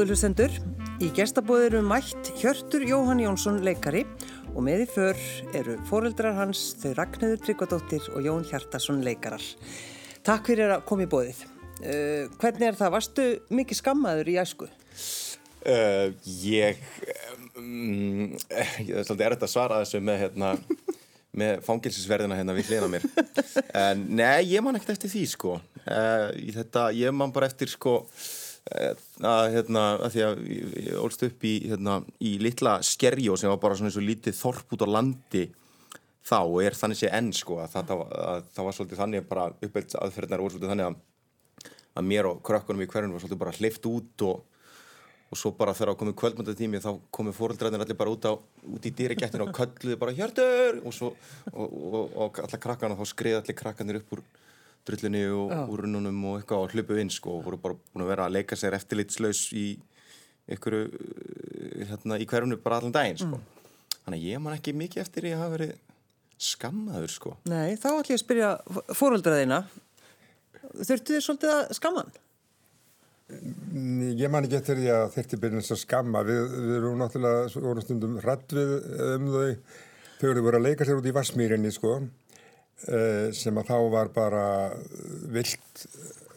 [0.00, 0.54] Góður hlustendur,
[1.04, 4.06] í gestabóðir eru mætt Hjörtur Jóhann Jónsson leikari
[4.54, 5.18] og með í för
[5.58, 9.44] eru foreldrar hans þau Ragnhildur Tryggvadóttir og Jón Hjartarsson leikarar.
[10.24, 11.44] Takk fyrir að koma í bóðið.
[11.84, 12.94] Uh, hvernig er það?
[12.96, 14.70] Varstu mikið skammaður í æsku?
[15.68, 16.16] Uh,
[16.48, 16.80] ég,
[17.60, 18.32] um,
[18.80, 20.56] ég er svolítið erfitt að svara þessu með, hérna,
[21.44, 23.10] með fangilsisverðina hérna við hlýðina mér.
[23.76, 25.58] En nei, ég man ekkert eftir því sko.
[25.84, 27.98] Uh, þetta, ég man bara eftir sko
[28.68, 33.60] að, hérna, að því að ég ólst upp í, hérna, í litla skerjó sem var
[33.62, 35.46] bara svona eins og lítið þorp út á landi
[36.26, 39.48] þá og er þannig sé enn sko að það, að, það var svolítið þannig bara
[39.66, 41.00] uppelds aðferðnar voru svolítið þannig að,
[41.96, 44.44] að mér og krökkunum í hverjum var svolítið bara hlift út og,
[45.30, 48.86] og svo bara þegar á komið kvöldmöndatími þá komið fóröldræðin allir bara út, á, út
[48.86, 50.82] í dýragettinu og kölluði bara hjörtur!
[50.84, 51.14] og, svo,
[51.54, 54.24] og, og allar krakkarna þá skriði allir krakkarnir upp úr
[54.88, 55.60] drullinni og Já.
[55.68, 58.58] úrununum og eitthvað og hlupu inn sko og voru bara búin að vera að leika
[58.58, 59.66] sér eftirlitslaus í
[60.50, 63.38] einhverju eh, hérna í hverjunu bara allan daginn sko.
[63.38, 63.98] Mm.
[64.00, 65.76] Þannig að ég man ekki mikið eftir því að hafa verið
[66.40, 67.36] skammaður sko.
[67.50, 68.50] Nei, þá ætlum ég að spyrja
[68.96, 69.60] fóröldraðina
[70.80, 72.10] þurftu þið svolítið að skamman?
[74.18, 77.84] Ég man ekki eftir því að þurfti byrjast að skamma við, við erum náttúrulega vorum
[77.84, 78.72] stundum rætt við
[79.06, 79.44] um þau
[80.20, 81.92] þau eru verið að leika sér út í Vassmýrinni sko
[82.80, 84.44] sem að þá var bara
[85.30, 85.84] vilt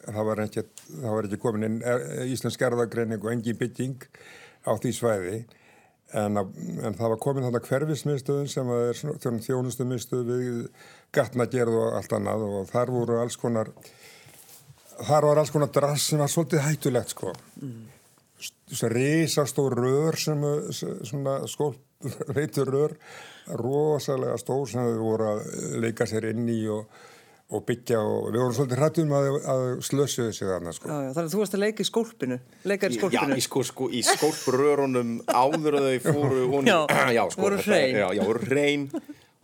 [0.04, 4.08] það var ekki, það var ekki komin inn eh, Íslands gerðagreining og engi bygging
[4.64, 5.38] á því svæði.
[6.14, 6.52] En, að,
[6.86, 9.00] en það var komin þarna hverfismiðstöðun sem er
[9.46, 10.60] þjónustumiðstöð við
[11.14, 13.72] gatnagerð og allt annað og þar voru alls konar
[15.00, 17.32] þar var alls konar drass sem var svolítið hættulegt sko.
[17.58, 17.88] Mm.
[18.70, 20.46] þess að reysa stór rör sem
[21.08, 21.72] svona skól
[22.36, 22.94] reytur rör
[23.60, 26.86] rosalega stór sem við vorum að leika sér inn í og,
[27.54, 30.88] og byggja og við vorum svolítið hrættum að, að slössu þessu þarna sko.
[30.88, 32.38] já, já, Þannig að þú varst að leika í skólpinu
[32.72, 33.34] leikar í skólpinu.
[33.34, 36.78] Já, í, sko, sko, í skólprörunum áður að þau fóru hún, Já,
[37.18, 38.00] já sko, voru hrein.
[38.00, 38.88] Já, já, voru hrein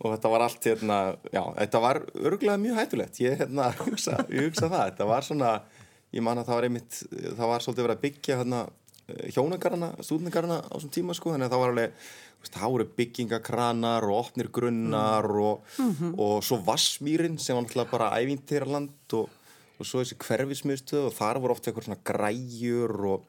[0.01, 0.97] og þetta var allt hérna,
[1.29, 5.51] já, þetta var örgulega mjög hættulegt, ég hérna hugsa, ég hugsa það, þetta var svona
[6.11, 7.01] ég man að það var einmitt,
[7.37, 8.61] það var svolítið verið að byggja hérna
[9.35, 11.91] hjónagarna, stúdnagarna á þessum tíma sko, þannig að það var alveg
[12.49, 15.41] þá eru byggingakranar og opnir grunnar mm.
[15.45, 16.13] og, mm -hmm.
[16.17, 19.29] og svo Vassmýrin sem var náttúrulega bara ævintýraland og,
[19.79, 23.25] og svo þessi hverfismiðstöð og þar voru ofta eitthvað svona græjur og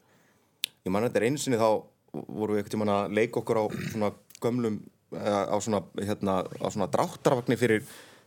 [0.85, 1.83] ég manna þetta er einu sinni þá
[2.13, 4.81] voru við eitthvað tíma að leika okkur á svona gömlum
[5.13, 7.83] á svona, hérna, á svona dráttarvagni fyrir,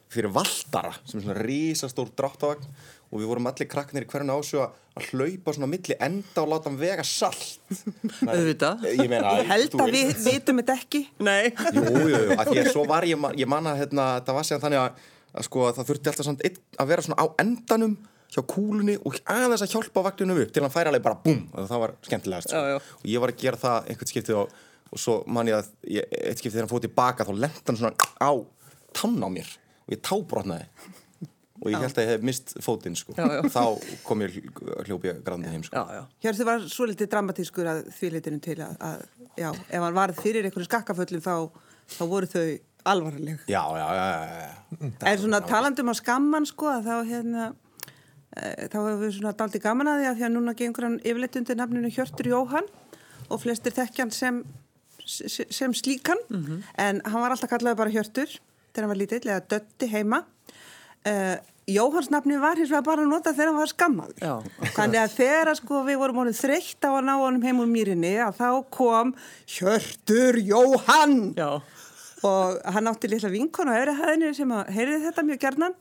[0.09, 2.67] fyrir Valdara sem er svona risastór dráttarvagn
[3.16, 6.69] og við vorum allir kraknir í hverjana ásjó að hlaupa svona milli enda og láta
[6.69, 7.60] hann vega salt.
[8.31, 8.84] Auðvitað.
[8.93, 11.00] Ég, meina, ég held að við vitum þetta ekki.
[11.25, 11.53] Nei.
[11.76, 14.82] Jújú, jú, að því að svo var ég, ég manna hérna, það var sér þannig
[14.82, 17.97] að, að sko, það þurfti alltaf samt að vera svona á endanum
[18.34, 21.44] hjá kúlunni og aðeins að hjálpa vagninu upp til hann færi alveg bara búm.
[21.55, 22.60] Og það var skemmtilegast sko.
[22.60, 22.97] já, já.
[23.00, 24.56] og ég var að gera það einhvert skiptið og,
[24.91, 27.81] og svo man ég að ég, eitt skiptið þegar hann fótt tilbaka þá lenda hann
[27.81, 28.32] svona á
[28.97, 29.53] tann á mér
[29.87, 30.66] og ég tábrotnaði
[31.61, 33.15] og ég held að ég hef mist fótinn sko.
[33.17, 33.62] þá
[34.06, 34.39] kom ég
[34.87, 35.83] hljópi grandi heim sko.
[36.25, 39.05] Hér þið var svo litið dramatískur að því litinu til að, að
[39.41, 41.34] já, ef hann var fyrir einhverju skakkaföllum þá,
[41.97, 42.47] þá voru þau
[42.87, 44.06] alvarleg Já, já, já,
[44.47, 44.91] já.
[45.03, 47.49] En svona talandum á skamman sko þá hérna
[48.37, 51.00] e, þá hefur við svona daldi gaman að því að því að núna gengur hann
[51.03, 52.71] yfirleitt undir nafninu Hjörtur Jóhann
[53.27, 54.44] og flestir þekkjan sem
[55.06, 56.62] sem slíkan mm -hmm.
[56.83, 60.25] en hann var alltaf kallaði bara Hjörtur þegar hann var lítill eða dötti heima
[61.06, 61.37] Uh,
[61.67, 64.19] Jóhannsnafni var hins vegar bara að nota þegar hann var skammaður.
[64.22, 67.71] Já, þannig að þegar sko, við vorum honum þreytt á að ná honum heim úr
[67.71, 69.11] mýrinni að þá kom
[69.50, 71.17] Hjörtur Jóhann.
[71.34, 71.59] Já.
[72.27, 75.75] og hann átti litla vinkon á öðru hæðinu sem heyrði þetta mjög gerðnan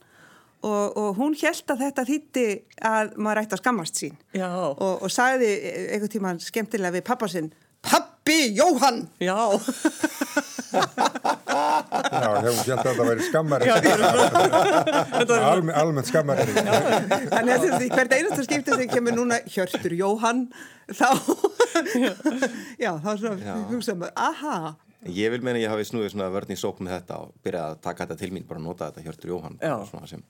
[0.65, 2.47] og, og hún held að þetta þýtti
[2.89, 4.17] að maður ætti að skammast sín.
[4.73, 5.51] Og, og sagði
[5.93, 7.53] einhvern tíma skemmtilega við pappa sinn
[7.85, 9.03] Pappi Jóhann.
[9.21, 9.37] Já.
[10.75, 13.69] Já, hefum gælt að það væri skammari.
[15.35, 16.47] Alm, Almennt skammari.
[16.55, 20.47] Þannig að því hvert einasta skiptið þegar kemur núna Hjörtur Jóhann
[20.91, 21.09] þá
[22.79, 24.57] Já, þá svona hugsaðum við, aha.
[25.15, 27.81] Ég vil meina ég hafi snúið svona vörðin í sók með þetta og byrjað að
[27.85, 29.59] taka þetta til mín bara að nota þetta Hjörtur Jóhann
[30.09, 30.23] sem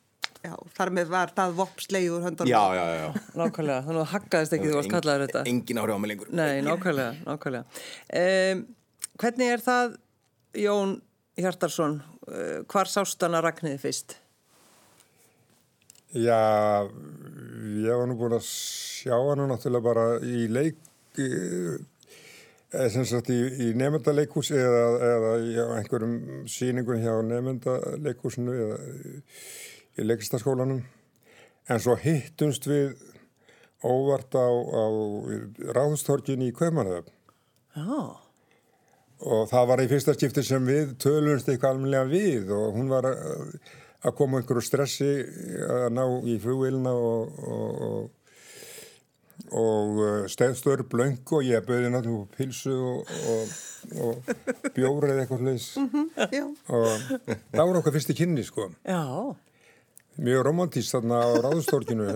[0.46, 3.06] Já, þar með var það vopslegur höndar Já, já, já.
[3.34, 5.46] Nákvæmlega, þannig að það haggaðist ekki þú varst kallaður þetta.
[5.52, 6.34] Engin ári á mig lengur.
[6.38, 7.86] Nei, nákvæmlega, nákvæmlega.
[8.22, 8.66] Um,
[9.16, 9.94] Hvernig er það
[10.60, 10.96] Jón
[11.40, 14.18] Hjartarsson, uh, hvar sástana Ragnhiði fyrst?
[16.16, 16.40] Já,
[17.80, 20.80] ég var nú búin að sjá hann náttúrulega bara í leik,
[21.16, 26.16] eða sem sagt í, í nefndaleikús eða, eða í einhverjum
[26.52, 28.80] síningun hjá nefndaleikúsinu eða
[30.00, 30.84] í leikistaskólanum.
[31.70, 32.94] En svo hittumst við
[33.86, 34.86] óvart á, á
[35.76, 37.12] ráðustorkin í Kaumanöfn
[37.76, 38.18] Já,
[39.20, 43.10] og það var í fyrsta skipti sem við tölumst eitthvað almenlega við og hún var
[43.10, 43.58] að,
[44.06, 45.10] að koma einhverju stressi
[45.68, 48.14] að ná í flugvilna og, og, og
[49.56, 53.52] og stefstur blöng og ég bauði náttúrulega pilsu og, og,
[54.02, 55.68] og bjórið eitthvað hlutis
[56.32, 56.46] Já.
[56.72, 56.88] og
[57.52, 59.04] það var okkar fyrsti kynni sko já.
[60.16, 62.08] Mjög romantíst þarna á ráðustorkinu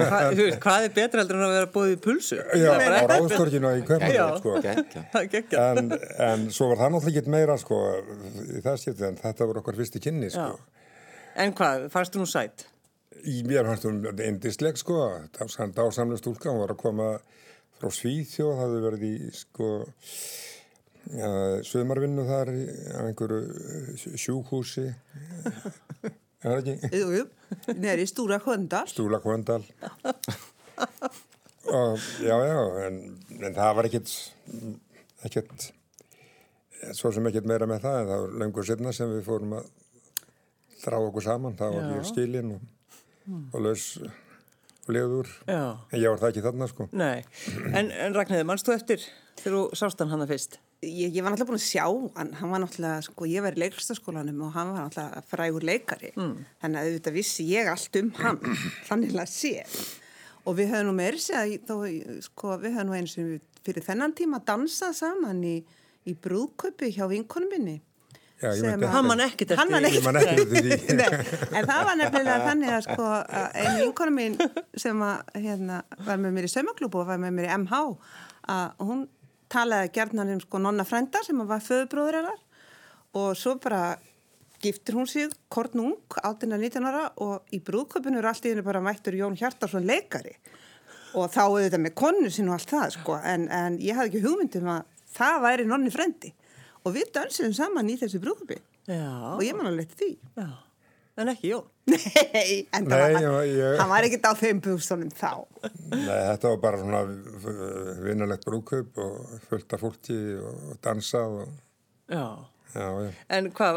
[0.62, 2.38] hvað er betra heldur en að vera búið í pulsu?
[2.38, 3.84] já, á ráðustorkinu í.
[3.88, 5.94] Kaupmannhöfn sko er en,
[6.30, 7.80] en svo var það náttúrulega ekki meira sko
[8.46, 10.68] í það skiptið en þetta var okkar fyrsti kynni sko Já.
[11.40, 12.66] En hvað, fannst þú nú sætt?
[13.26, 15.00] í mér fannst hún eindisleg sko
[15.36, 17.08] dásamlega stúlka, hún var að koma
[17.80, 19.68] frá Svíþjóð, það hefði verið í sko
[21.16, 21.30] ja,
[21.66, 22.64] sömarvinnu þar í
[22.96, 23.94] á einhverju eh,
[26.40, 27.24] Jú, jú.
[27.76, 28.88] Neri Stúra Hvöndal.
[28.88, 29.64] Stúla Kvöndal
[31.70, 32.96] og já, já en,
[33.40, 34.12] en það var ekkit
[35.28, 35.66] ekkit
[36.96, 39.68] svo sem ekkit meira með það en það var löngur setna sem við fórum að
[40.80, 42.64] þrá okkur saman, það var ég skilin og,
[43.52, 46.88] og laus og leður en ég var það ekki þarna sko.
[46.96, 47.20] Nei,
[47.76, 49.04] en, en Ragnhildur, mannst þú eftir
[49.42, 50.56] þegar þú sást hann hana fyrst?
[50.80, 51.82] Ég, ég var náttúrulega búin að sjá
[52.16, 56.12] hann, hann var náttúrulega, sko, ég var í leiklistaskólanum og hann var náttúrulega frægur leikari.
[56.16, 56.46] Mm.
[56.62, 58.40] Þannig að auðvitað vissi ég allt um hann,
[58.88, 59.52] þannig að sé.
[60.48, 61.74] Og við höfum nú meiri segja, þó,
[62.24, 65.54] sko, við höfum nú eins og fyrir þennan tíma dansað saman í,
[66.08, 67.76] í brúðköpi hjá vinkonum minni.
[68.40, 68.56] Já,
[68.88, 69.96] Hann man ekkert eftir Hann man því.
[69.98, 70.94] Ég man ekki eftir því.
[71.00, 73.08] Nei, en það var nefnilega þannig að sko
[73.52, 74.38] einu vinkonu mín
[74.80, 77.82] sem að hérna var með mér í saumaklúbu og var með mér í MH
[78.54, 79.02] að hún
[79.50, 82.40] talaði gerðnan um sko nonna frenda sem var föðubróður hennar
[83.18, 83.98] og svo bara
[84.60, 89.16] giftir hún sig kornung 18-19 ára og í brúðköpunu er allt í henni bara mættur
[89.16, 90.34] Jón Hjartarsson leikari.
[91.16, 94.24] Og þá auðvitað með konu sín og allt það sko en, en ég hafði ekki
[94.26, 96.34] hugmyndum að það væri nonni frendi
[96.84, 98.60] og við dansiðum saman í þessu brúðköpi
[98.90, 100.12] og ég man alveg eftir því.
[100.38, 100.50] Já,
[101.24, 101.66] en ekki Jón.
[101.90, 105.30] Nei, en það Nei, var, ég- hann var ekkert á þeim bústunum þá.
[105.94, 111.52] Nei, þetta var bara svona uh, vinnulegt brúðkaup og fullt af fólki og dansað og
[112.10, 112.24] Já.
[112.74, 113.10] já, já.
[113.38, 113.76] En hvað,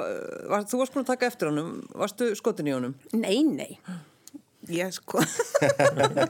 [0.49, 2.95] var, þú varst búin að taka eftir honum, varstu skotin í honum?
[3.13, 3.71] Nei, nei.
[4.73, 5.19] Ég sko,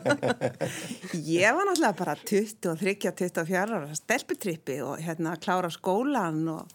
[1.14, 6.72] ég var náttúrulega bara 23, 24 ára stelputrippi og hérna að klára skólan og,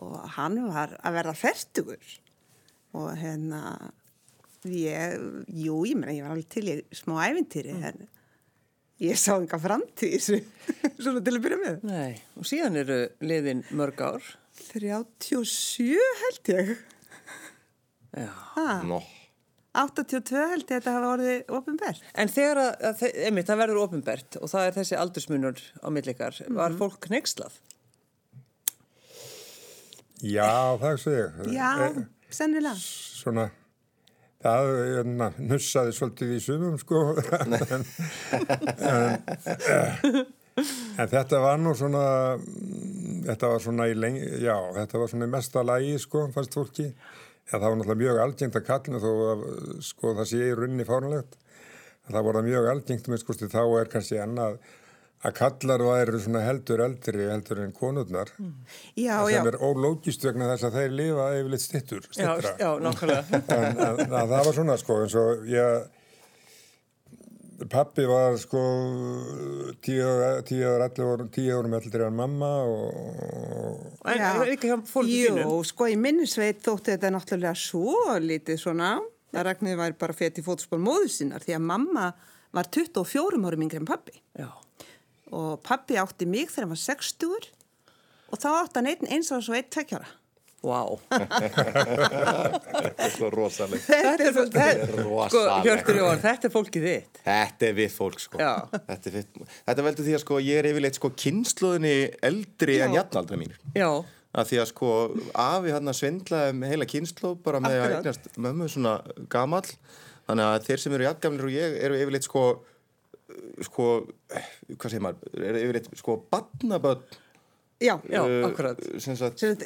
[0.00, 2.00] og hann var að verða fertugur
[2.94, 3.60] og hérna,
[4.70, 5.18] ég,
[5.64, 8.04] jú, ég meina, ég var alveg til í smá ævintýri, en
[9.02, 10.28] ég sá enga framtíð
[11.02, 11.82] svona til að byrja með.
[11.90, 14.30] Nei, og síðan eru liðin mörg ár.
[14.70, 16.72] 37 held ég.
[18.14, 18.30] Já.
[18.86, 19.00] Nó.
[19.74, 22.02] 82 held ég að þetta hafa orðið ofinbært.
[22.22, 26.76] En þegar að, einmitt, það verður ofinbert og það er þessi aldursmunur á millikar, var
[26.78, 27.56] fólk kneikslað?
[30.24, 31.40] Já, það sé ég.
[31.52, 31.98] Já, Eh,
[32.34, 32.78] sennilega.
[32.78, 33.48] Svona,
[34.44, 34.70] það
[35.08, 37.02] na, nussaði svolítið í sumum, sko.
[37.40, 37.86] en, en,
[38.90, 40.20] eh,
[41.00, 42.04] en þetta var nú svona,
[43.30, 46.90] þetta var svona í lengi, já, þetta var svona í mesta lagi, sko, fannst fólki.
[47.52, 49.42] En það var náttúrulega mjög algengt að kallinu þó að,
[49.84, 51.36] sko, það sé í runni fárnulegt.
[52.04, 54.58] Það það mjög algengt, með sko, þá er kannski annað
[55.24, 58.28] að kallar væri svona heldur eldri heldur en konurnar.
[58.96, 59.36] Já, Það já.
[59.38, 62.54] sem er ólógist vegna þess að þeir lifa yfirleitt stittur, Já, stittra.
[62.60, 63.24] já, nákvæmlega.
[63.56, 65.92] En, en, en það var svona sko eins og ég
[67.70, 68.60] pappi var sko
[69.84, 70.04] tíu,
[71.54, 74.30] árum eldri en mamma og, En Já.
[74.52, 78.96] ekki hjá fólki Jú, sko í minnisveit þótti þetta náttúrulega svo lítið svona
[79.34, 82.10] að Ragnir væri bara fett í fótspól móður sinnar því að mamma
[82.54, 84.50] var 24 árum yngri en pappi Já.
[85.34, 87.48] Og pappi átti mig þegar hann var 60
[88.34, 90.08] og þá átti hann einn eins og svo einn tveggjara.
[90.64, 90.80] Vá.
[91.12, 93.82] Þetta er svo rosalega.
[93.84, 94.92] Þetta er, þetta er,
[95.28, 95.42] sko.
[95.66, 97.20] Hjörtur Jóhann, þetta er fólkið þitt.
[97.26, 98.40] Þetta er við fólk sko.
[98.40, 98.52] Já.
[98.72, 101.94] Þetta, er við, þetta veldur því að sko ég er yfirleitt sko kynnslóðinni
[102.30, 103.52] eldri en jafnaldra mín.
[103.76, 103.90] Já.
[104.34, 104.92] Að því að sko
[105.44, 107.98] afi hann að svindlaði með heila kynnslóð bara með að Akkurat.
[108.00, 108.94] eignast mömmu svona
[109.30, 109.68] gamall.
[110.24, 112.44] Þannig að þeir sem eru jafngamlir og ég eru yfirleitt sko
[113.66, 113.86] sko,
[114.74, 117.20] hvað segir maður, eru yfirleitt sko badnabödd
[117.82, 118.78] Já, Já, uh, akkurat.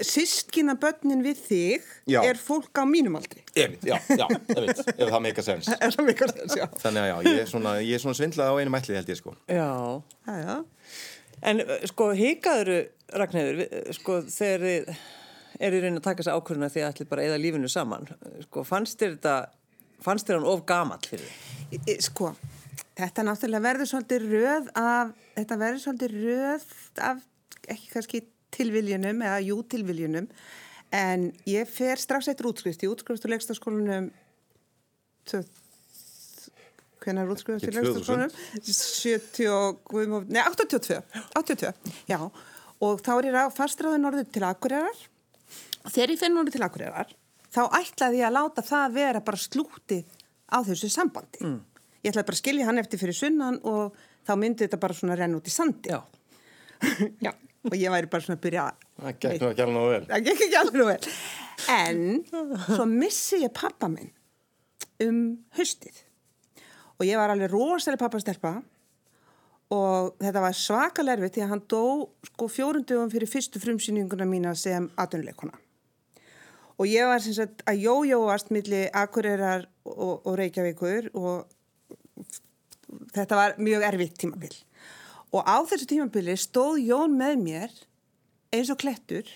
[0.03, 2.23] sískina börnin við þig Já.
[2.25, 3.43] er fólk á mínum aldri.
[3.55, 4.25] Einmitt, já, já,
[4.57, 5.69] einmitt, ef það meika sens.
[5.77, 6.65] Er það mikilvægt að sjá?
[6.83, 9.21] Þannig að já, ég er svona, ég er svona svindlað á einum ætli held ég
[9.21, 9.35] sko.
[9.53, 9.69] Já.
[10.27, 10.57] Já, já.
[11.53, 12.73] En uh, sko, hikaður,
[13.23, 14.93] Ragnhildur, við- sko, þegar þið
[15.69, 18.09] er í raun að taka þessa ákvörðuna því að ætli bara eða lífinu saman,
[18.49, 19.37] sko, fannst þér þetta,
[20.09, 21.77] fannst þér hann of gamall fyrir þig?
[21.77, 22.33] Í- í- Sko,
[22.99, 26.65] Þetta náttúrulega verður svolítið röð af, þetta verður svolítið röð
[27.07, 27.21] af,
[27.71, 28.23] ekki kannski
[28.57, 30.27] tilviljunum eða jú tilviljunum,
[30.99, 34.09] en ég fer strax eittur útskrift í útskrift og leikstaskólanum,
[37.05, 37.79] hvernig er Ekki 2000?
[37.79, 38.35] leikstaskólanum?
[38.67, 40.99] 70 og, nei, 82,
[41.39, 41.73] 82,
[42.11, 42.19] já,
[42.83, 45.07] og þá er ég á fastræðu norður til Akureyrar
[45.85, 47.17] og þegar ég finn norður til Akureyrar,
[47.55, 50.17] þá ætlaði ég að láta það vera bara slútið
[50.51, 51.45] á þessu sambandi.
[51.47, 51.61] Mm.
[52.09, 55.17] Ég ætlaði bara að skilja hann eftir fyrir sunnan og þá myndi þetta bara svona
[55.19, 55.93] renn út í sandi.
[55.93, 55.99] Já.
[57.27, 57.35] Já,
[57.69, 58.87] og ég væri bara svona að byrja að...
[59.03, 60.07] Það gekk ekki alveg vel.
[60.09, 61.13] Það gekk ekki alveg vel.
[61.75, 62.01] En
[62.71, 64.09] svo missi ég pappa minn
[65.05, 65.21] um
[65.59, 66.01] haustið.
[66.97, 68.57] Og ég var alveg rosalega pappastelpa
[69.77, 71.85] og þetta var svakalega erfitt því að hann dó
[72.31, 75.53] sko fjórundugum fyrir fyrstu frumsýninguna mína sem atvinnuleikona.
[76.81, 81.58] Og ég var sem sagt að jójóast milli Akureyrar og, og Reykjavíkur og
[83.15, 84.55] þetta var mjög erfitt tímabil.
[85.35, 87.75] Og á þessu tímabili stóð Jón með mér
[88.55, 89.29] eins og klettur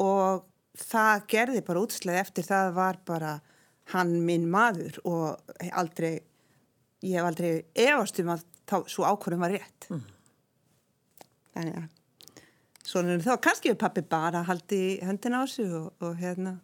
[0.00, 0.46] og
[0.80, 3.34] það gerði bara útslega eftir það var bara
[3.92, 6.20] hann minn maður og aldrei,
[7.04, 9.88] ég hef aldrei efast um að þá, svo ákvörðum var rétt.
[9.90, 10.04] Mm.
[11.56, 11.88] Þannig að
[12.90, 16.56] svona er þá kannski við pappi bara haldi hendina á sig og, og hérna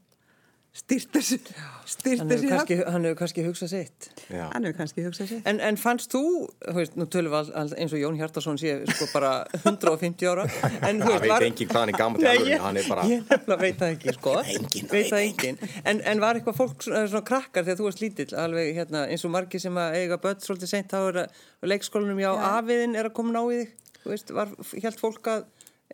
[0.76, 1.40] styrta sér,
[1.86, 4.06] Hann hefur kannski, hann hugsað sitt.
[4.28, 5.42] Hann hefur kannski hugsað sér.
[5.48, 6.20] En, en fannst þú,
[6.66, 9.30] þú veist, nú tölum við all, eins og Jón Hjartarsson sé sko bara
[9.62, 10.44] 150 ára
[10.90, 12.26] en þú Það veit enginn hvað hann er gammal
[12.66, 16.22] hann er bara- ég nefnilega veit það ekki, sko Enginn, veit það enginn en, en
[16.26, 19.62] var eitthvað fólk svona, svona krakkar þegar þú varst lítill alveg hérna, eins og margir
[19.62, 22.46] sem að eiga börn svolítið seint þá er að leikskólanum já, Já.
[22.60, 24.52] afiðin er að koma ná í þig veist, var,
[24.84, 25.46] held fólk að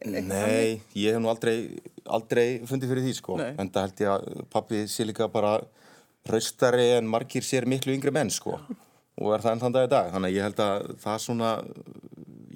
[0.03, 1.57] Nei, ég hef nú aldrei,
[2.11, 3.37] aldrei fundið fyrir því sko.
[3.39, 3.53] Nei.
[3.61, 5.59] En það held ég að pappi sé líka bara
[6.29, 8.57] raustari en margir sér miklu yngri menn sko.
[9.21, 10.13] Og er það enn þann dag í dag.
[10.15, 11.51] Þannig að ég held að það svona,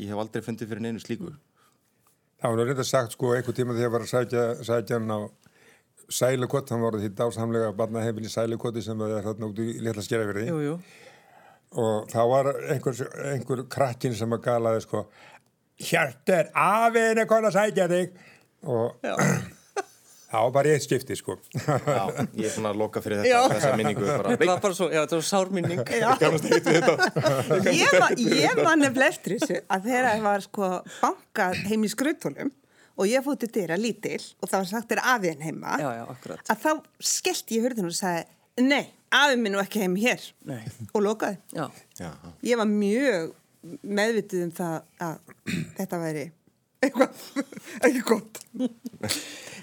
[0.01, 1.35] ég hef aldrei fundið fyrir neinu slíku.
[2.43, 5.21] Það var reynda sagt sko einhver tíma þegar ég var að sækja, sækja hann á
[6.07, 10.59] Sælukott, hann var því dásamlega barnaheimili Sælukoti sem er þarna út í litla skerafyrði jú,
[10.63, 10.75] jú,
[11.83, 13.01] og þá var einhver,
[13.33, 15.03] einhver krakkin sem að galaði sko
[15.77, 18.15] Hjartur, afiðin er konar að sækja þig.
[18.67, 21.37] Og það var bara eitt skipti sko.
[21.53, 24.07] Já, ég er svona að loka fyrir þetta, þessa minningu.
[24.09, 25.83] Bara, það var bara svo, já, þetta var sárminning
[27.77, 31.93] ég var, ég var nefnilega eftir þessu að þegar það var sko bankað heim í
[31.93, 32.51] skrautunum
[32.97, 36.05] og ég fótti dyra lítil og það var sagt þér afiðin heima já, já,
[36.49, 36.71] að þá
[37.13, 40.23] skellti ég hörðinu og sagði nei, afið minn nú ekki heim hér.
[40.49, 40.63] Nei.
[40.93, 41.37] og lokaði.
[41.53, 41.67] já,
[42.01, 42.11] já,
[42.49, 43.35] Ég var mjög
[43.83, 46.27] meðvitið um það að þetta væri
[46.85, 47.25] eitthvað
[47.89, 48.41] ekki gott.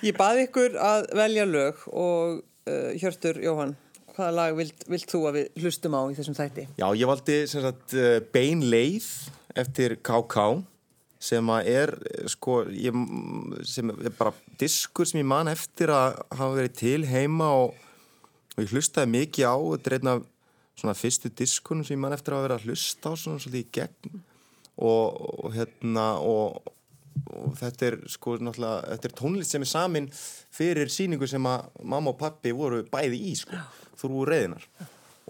[0.04, 3.78] ég baði ykkur að velja lög og uh, Hjörtur Jóhann
[4.14, 6.68] hvaða lag vilt, vilt þú að við hlustum á í þessum þætti?
[6.78, 9.10] Já, ég valdi sem sagt uh, Bein leið
[9.58, 10.64] eftir KK
[11.24, 12.96] sem að er eh, sko, ég,
[13.70, 17.78] sem er bara diskur sem ég man eftir að hafa verið til heima og,
[18.56, 20.26] og ég hlustaði mikið á þetta er einn af
[20.80, 23.74] svona fyrstu diskunum sem ég man eftir að verið að hlusta á svona svolítið í
[23.80, 24.24] gegn.
[24.74, 26.72] Og, og hérna og,
[27.30, 30.10] og þetta er sko náttúrulega, þetta er tónlist sem er samin
[30.54, 33.60] fyrir síningu sem að mamma og pappi voru bæði í sko,
[34.02, 34.66] þrú reyðinar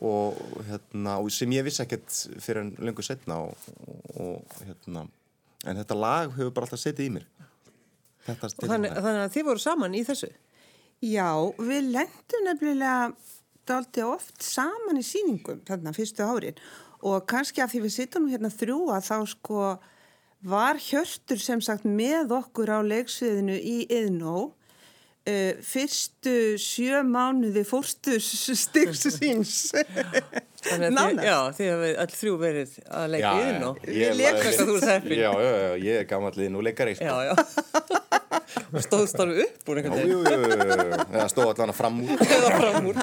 [0.04, 3.68] og hérna, og sem ég vissi ekkert fyrir en lengur setna og,
[4.16, 5.06] og hérna
[5.68, 7.28] en þetta lag hefur bara alltaf setið í mér.
[8.24, 10.30] Þetta Og þannig, þannig að þið voru saman í þessu?
[11.04, 12.98] Já, við lendum nefnilega
[13.70, 16.60] daldi oft saman í síningum þarna fyrstu árin
[17.03, 19.63] og kannski af því við sittum hérna þrjú að þá sko
[20.43, 24.51] var Hjörtur sem sagt með okkur á leiksviðinu í Yðnó
[25.27, 29.55] uh, fyrstu sjö mánuði fórstu styrks síns.
[29.74, 31.24] Að Nánast.
[31.27, 34.60] já, þið hefur all þrjú verið að leika í þinn og ég við leikum eitthvað
[34.60, 35.17] þú ert heppin.
[35.20, 37.08] já, já, já, ég er gammal nú leikari sko.
[37.08, 38.03] Já, já.
[38.86, 40.12] Stóðst alveg upp úr Já, einhvern veginn.
[40.12, 41.07] jú, jú, jú.
[41.13, 43.01] eða stóð allan að fram úr Eða fram úr.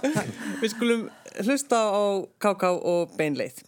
[0.63, 1.03] Við skulum
[1.47, 2.03] hlusta á
[2.43, 3.61] KK og beinleið.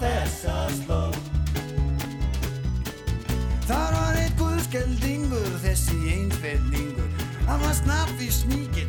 [0.00, 1.02] Þessa sló
[3.68, 8.88] Þar var einn guðskeldingur, þessi einfellingur Hann var snabb í sníkil,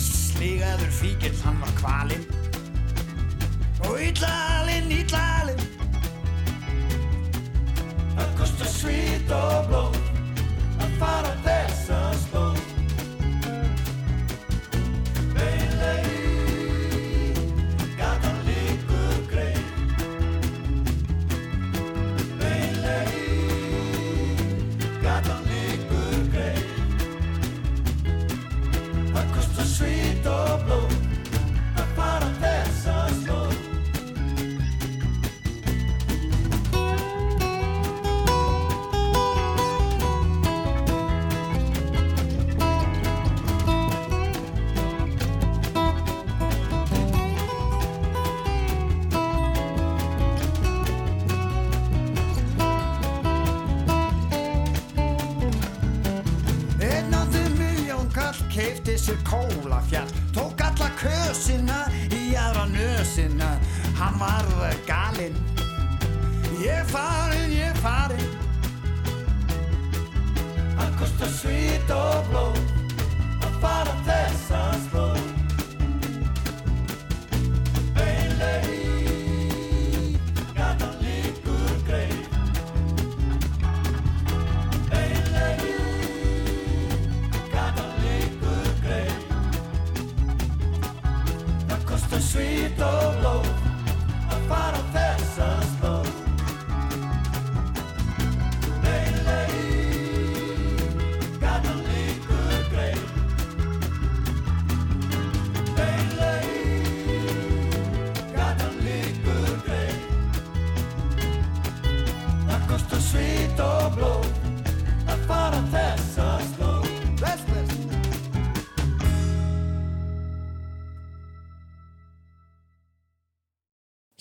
[0.00, 2.26] sligaður fíkil, hann var kvalinn
[3.86, 5.64] Og illalinn, illalinn
[8.16, 10.04] Það kostar svít og blóð
[10.80, 12.55] að fara þessa slóð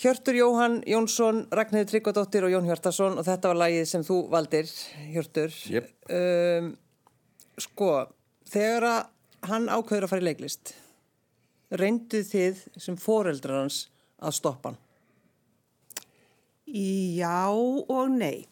[0.05, 4.67] Hjörtur Jóhann Jónsson, Ragnhildur Tryggvadóttir og Jón Hjartarsson og þetta var lagið sem þú valdir,
[5.09, 5.55] Hjörtur.
[5.65, 5.87] Jep.
[6.13, 6.67] Um,
[7.57, 7.87] sko,
[8.45, 8.99] þegar að
[9.49, 10.75] hann ákveður að fara í leiklist,
[11.73, 13.79] reynduð þið sem foreldrar hans
[14.21, 14.77] að stoppa hann?
[16.69, 18.45] Já og nei.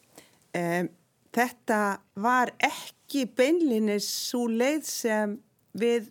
[0.58, 0.90] Um,
[1.38, 1.80] þetta
[2.18, 5.38] var ekki beinlinis svo leið sem
[5.70, 6.10] við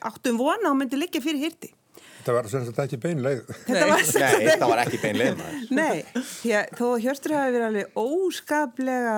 [0.00, 1.74] áttum vona og myndi liggja fyrir hirti.
[2.22, 3.40] Þetta var sem sagt ekki beinleið.
[3.66, 5.62] Þetta var sem Nei, það var ekki bein leið maður.
[5.74, 9.16] Nei, því að þó Hjörtur hafi verið alveg óskaplega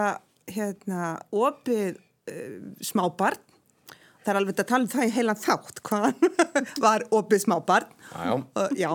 [0.54, 1.10] hérna,
[1.44, 1.98] opið
[2.32, 3.42] uh, smábarn
[4.24, 6.28] það er alveg að tala um það í heilan þátt hvað
[6.84, 8.34] var opið smábarn Já, já.
[8.56, 8.90] Uh, já.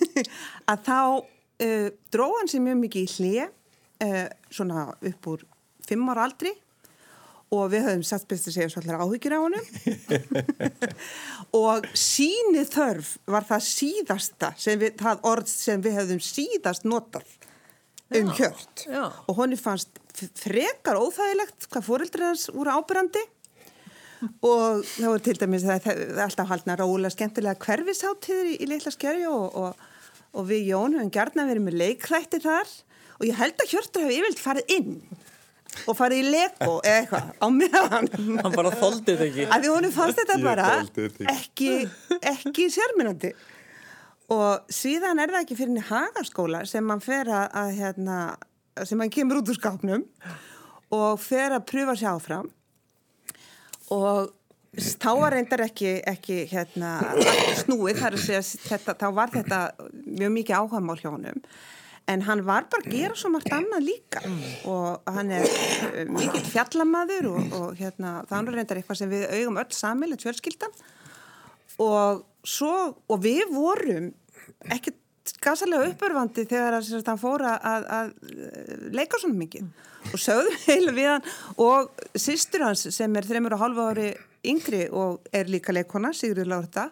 [0.72, 3.46] að þá uh, dró hann sér mjög mikið í hlje
[4.06, 5.46] uh, svona upp úr
[5.86, 6.54] fimm ára aldri
[7.50, 9.66] og við höfum að segja svolítið áhyggjur á honum.
[11.60, 17.26] Og síni þörf var það síðasta sem við, það orð sem við höfum síðast notað
[18.20, 18.86] um hjört.
[18.90, 20.00] og honni fannst
[20.38, 23.22] frekar óþægilegt hvað fóreldrar hans voru ábyrrandi
[24.44, 28.68] og það voru til dæmis það, það, er alltaf haldna rólega skemmtilega hverfisháttiður í, í
[28.68, 29.84] litla skerju og, og,
[30.34, 32.74] og við Jón höfum gjarnan verið með leikrætti þar.
[33.20, 34.92] Og ég held að Hjörtur hefði yfirleitt farið inn
[35.86, 38.10] og farið í lego eða eitthvað á meðan.
[38.42, 39.46] Hann bara þetta ekki.
[39.46, 40.68] að því honum fannst þetta bara
[41.34, 41.72] ekki,
[42.32, 43.32] ekki sérmynandi
[44.30, 48.18] og síðan er það ekki fyrir henni hagaskóla sem hann fer að, að hérna,
[48.86, 50.04] sem hann kemur út úr skápnum
[50.94, 52.50] og fer að pröfa sér áfram.
[53.90, 54.30] Og
[55.02, 57.00] þá var reyndar ekki, ekki hérna,
[57.64, 57.98] snúið.
[57.98, 59.60] Þar að segja þetta, þá var þetta
[60.06, 61.42] mjög mikið áhagamál hjá honum
[62.10, 64.22] en hann var bara að gera svo margt annað líka.
[64.70, 69.60] Og hann er uh, mikill fjallamaður og, og hérna, er reyndar eitthvað sem við augum
[69.62, 70.74] öll samil fjölskyldan
[71.80, 72.72] og, svo,
[73.08, 74.10] og við vorum
[74.72, 74.96] ekki
[75.40, 79.70] gasalega uppörfandi þegar að, hann fór að, að, að leika svona mikið.
[80.10, 84.10] Og sögðum heilu við hann og systur hans sem er þreymur og halva ári
[84.50, 86.88] yngri og er líka leikona, Sigurður Lárta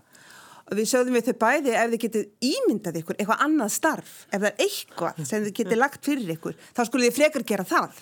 [0.68, 4.38] og við sögðum við þau bæði ef þið getið ímyndað ykkur eitthvað annað starf ef
[4.38, 8.00] það er eitthvað sem þið getið lagt fyrir ykkur þá skulle þið frekar gera það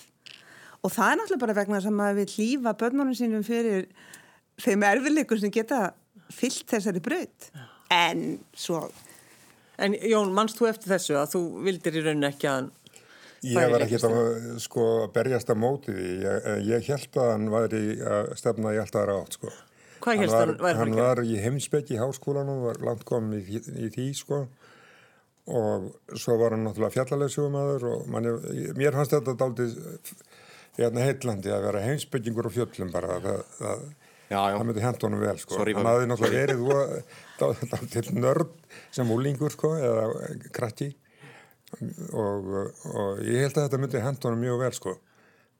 [0.82, 3.86] og það er náttúrulega bara vegna sem að við hlýfa börnunum sínum fyrir
[4.62, 5.82] þeim erfileikur sem geta
[6.34, 7.50] fyllt þessari braut
[7.94, 8.86] en svo
[9.76, 12.70] En Jón, mannst þú eftir þessu að þú vildir í rauninu ekki að hann
[13.44, 14.22] Ég var ekki leiklistina?
[14.22, 16.12] að sko, berjast að móti því.
[16.24, 19.52] Ég, ég held að hann væri að stefna í alltaf rátt, sko.
[20.04, 23.90] Hvað hélst hann væri Hann var í heimsbyggi í háskólanum, var langt komin í, í
[23.94, 24.40] því, sko.
[25.46, 28.32] og svo var hann náttúrulega fjallalegssjómaður og manni,
[28.74, 29.76] mér fannst þetta daldið
[30.76, 33.84] hérna heitlandi að vera heimsbyggingur og fjöllum bara það, það,
[34.26, 34.56] Já, já.
[34.56, 35.54] það myndi hent honum vel sko.
[35.54, 36.56] Sorry, hann hafði náttúrulega
[37.38, 38.56] verið dálítið nörd
[38.90, 40.08] sem úlingur sko, eða
[40.56, 40.90] krakki
[42.10, 42.50] og,
[42.90, 44.96] og ég held að þetta myndi hent honum mjög vel sko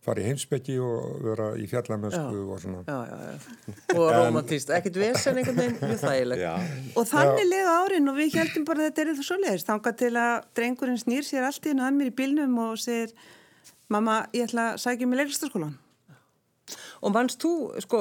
[0.06, 3.76] fara í heimsbyggi og vera í fjallamösku og svona Já, já, já.
[3.96, 6.44] Og romantíst, ekkert vesen einhvern veginn, mjög þægilegt.
[6.46, 6.54] Já,
[6.96, 9.70] Og þannig lega árin og við heldum bara að þetta er það svo leiðist.
[9.70, 13.12] Þangað til að drengurinn snýr sér allt í hennu að mér í bílnum og segir
[13.92, 15.74] mamma, ég ætla að sækja mig leiklistaskólan.
[17.06, 17.52] Og mannst þú,
[17.84, 18.00] sko,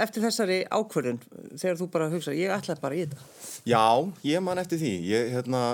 [0.00, 1.18] eftir þessari ákvörðun,
[1.60, 3.26] þegar þú bara hugsa, ég ætla bara í þetta.
[3.68, 3.84] Já,
[4.24, 4.92] ég man eftir því.
[5.10, 5.64] Ég, hérna,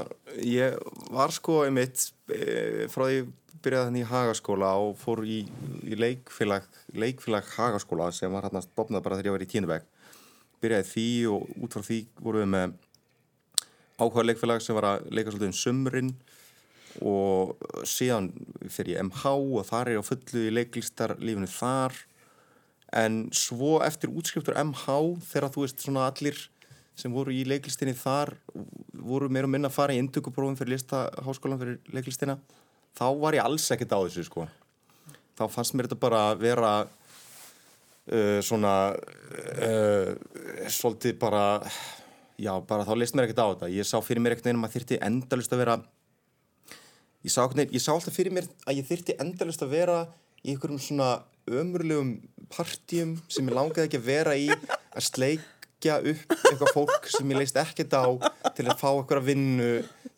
[0.42, 0.74] ég
[1.14, 3.20] var sko einmitt e, frá því
[3.62, 5.38] byrjaði þannig í hagaskóla og fór í,
[5.86, 6.66] í leikfélag,
[6.98, 9.88] leikfélag hagaskóla sem var hérna stopnað bara þegar ég var í tíndabæk.
[10.62, 12.76] Byrjaði því og út frá því vorum við með
[13.98, 16.12] áhuga leikfélag sem var að leika svolítið um sumrin
[17.06, 18.30] og síðan
[18.70, 21.98] fyrir MH og þar er ég á fullu í leiklistarlífinu þar
[22.96, 24.94] en svo eftir útskriftur MH
[25.28, 26.38] þegar þú veist svona allir
[26.98, 28.32] sem voru í leiklistinni þar
[28.92, 32.38] voru meira og minna að fara í indökuprófum fyrir listaháskólan fyrir leiklistina
[32.98, 34.48] þá var ég alls ekkert á þessu sko.
[35.38, 40.10] Þá fannst mér þetta bara að vera uh, svona uh,
[40.66, 41.44] svolítið bara
[42.40, 43.70] já, bara þá leist mér ekkert á þetta.
[43.76, 45.78] Ég sá fyrir mér ekkert einum að þyrti endalust að vera
[47.22, 50.00] ég sá, ég sá alltaf fyrir mér að ég þyrti endalust að vera
[50.42, 51.18] í einhverjum svona
[51.54, 52.12] ömurlegum
[52.52, 55.04] partíum sem ég langaði ekki að vera í að
[55.78, 58.06] sleikja upp eitthvað fólk sem ég leist ekkert á
[58.56, 59.68] til að fá eitthvað vinnu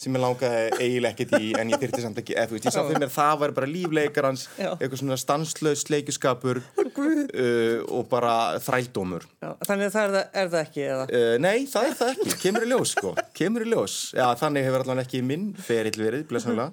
[0.01, 2.73] sem ég langaði eiginlega ekkert í en ég þyrti samt ekki, eða þú veist, ég
[2.73, 4.71] sá fyrir mér það var bara lífleikarans, Já.
[4.79, 10.51] eitthvað svona stanslaus sleikjuskapur uh, og bara þrældómur Já, þannig að það er, það, er
[10.55, 11.05] það ekki, eða?
[11.11, 14.69] Uh, nei, það er það ekki, kemur í ljós sko, kemur í ljós, já þannig
[14.71, 16.71] hefur allan ekki minn ferill verið, blessanlega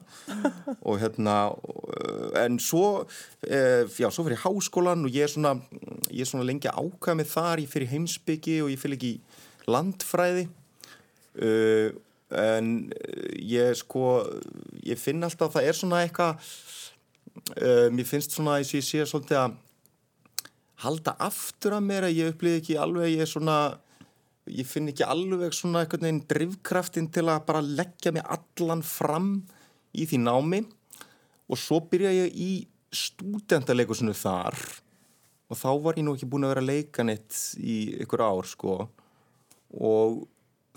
[0.78, 5.58] og hérna, uh, en svo, uh, já, svo fyrir háskólan og ég er svona,
[6.18, 9.14] ég er svona lengi að ákvæða mig þar, ég fyrir heimsbyggi og ég fyrir ekki
[9.70, 10.48] landfræði.
[11.38, 11.94] Uh,
[12.34, 14.08] en uh, ég sko,
[14.88, 16.48] ég finn alltaf að það er svona eitthvað,
[17.62, 19.58] uh, mér finnst svona, eins og ég sé svolítið að
[20.84, 23.60] halda aftur að mér að ég upplýði ekki alveg ég er svona
[24.48, 29.32] ég finn ekki alveg svona einhvern veginn drivkraftin til að bara leggja mig allan fram
[29.98, 30.62] í því námi.
[31.48, 32.52] Og svo byrja ég í
[32.96, 34.58] stúdentaleikursinu þar
[35.48, 38.50] og þá var ég nú ekki búin að vera að leika neitt í ykkur ár
[38.50, 38.76] sko.
[39.78, 40.26] Og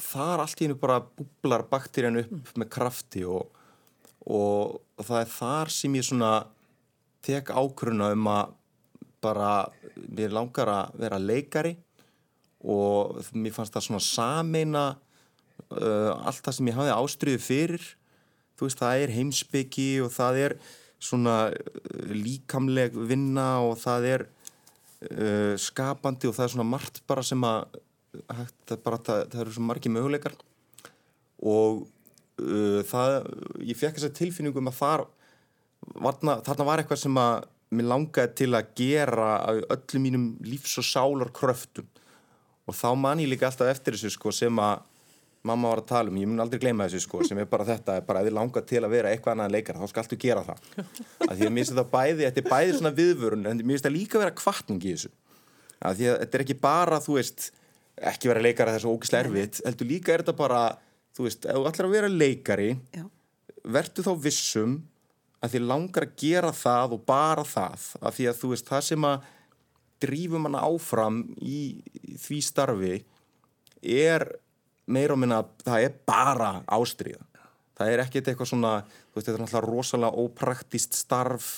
[0.00, 3.50] þar allt í hennu bara búblar bakterían upp með krafti og,
[4.26, 6.32] og, það er þar sem ég svona
[7.24, 8.56] tek ákvöruna um að
[9.20, 9.52] bara,
[10.08, 11.74] mér langar að vera leikari
[12.64, 17.86] og mér fannst það svona sameina uh, allt það sem ég hafði ástriðu fyrir.
[18.56, 20.56] Þú veist, það er heimsbyggi og það er
[21.00, 24.26] svona uh, líkamleg vinna og það er
[25.08, 29.44] uh, skapandi og það er svona margt bara sem að hægt, það, bara, það, það
[29.44, 30.36] eru svo margi möguleikar.
[31.46, 31.84] Og
[32.42, 33.16] uh, það,
[33.64, 35.06] ég fekk þess að tilfinningum að þar
[36.04, 40.74] varna, þarna var eitthvað sem að mér langaði til að gera af öllum mínum lífs
[40.82, 41.86] og sálar kröftum
[42.66, 44.82] og þá man ég líka alltaf eftir þessu sko sem að
[45.46, 47.96] mamma var að tala um, ég mun aldrei gleyma þessu sko sem er bara þetta,
[48.00, 50.42] er bara ef þið langar til að vera eitthvað annað en leikar, þá skaltu gera
[50.44, 50.66] það.
[51.28, 53.86] Að því að mér finnst þetta bæði, þetta er bæði svona viðvörun en mér finnst
[53.86, 55.12] þetta líka vera kvartning í þessu.
[55.80, 57.48] Að því að þetta er ekki bara, þú veist
[58.10, 60.60] ekki vera leikari þessu ógislega erfitt heldur líka er þetta bara,
[61.16, 62.70] þú veist ef þú ætlar að vera leikari
[63.64, 64.78] vertu þá vissum
[65.40, 67.88] að þið langar að gera það og bara það.
[68.04, 69.28] Af því að þú veist það sem að
[70.00, 71.60] drífum hann áfram í
[72.20, 72.94] því starfi
[73.80, 74.26] er
[74.90, 77.24] meira og minna það er bara ástriða
[77.80, 81.50] það er ekkert eitthvað svona þú veist þetta er náttúrulega rosalega ópraktist starf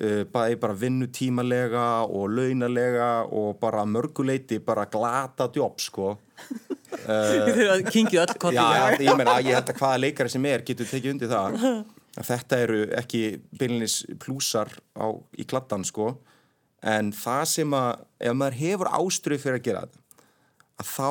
[0.00, 6.12] uh, bæði bara vinnutímalega og launalega og bara mörguleiti bara glata jobb sko.
[7.02, 8.58] Þeir kingið öll kotti.
[8.58, 11.56] Já, ég meina ég held að hvaða leikari sem er getur tekið undir það.
[12.12, 13.22] Að þetta eru ekki
[13.56, 15.08] byrjunis plúsar á,
[15.40, 16.10] í kladdan sko.
[16.84, 20.00] En það sem að ef maður hefur áströð fyrir að gera þetta
[20.82, 21.08] að þá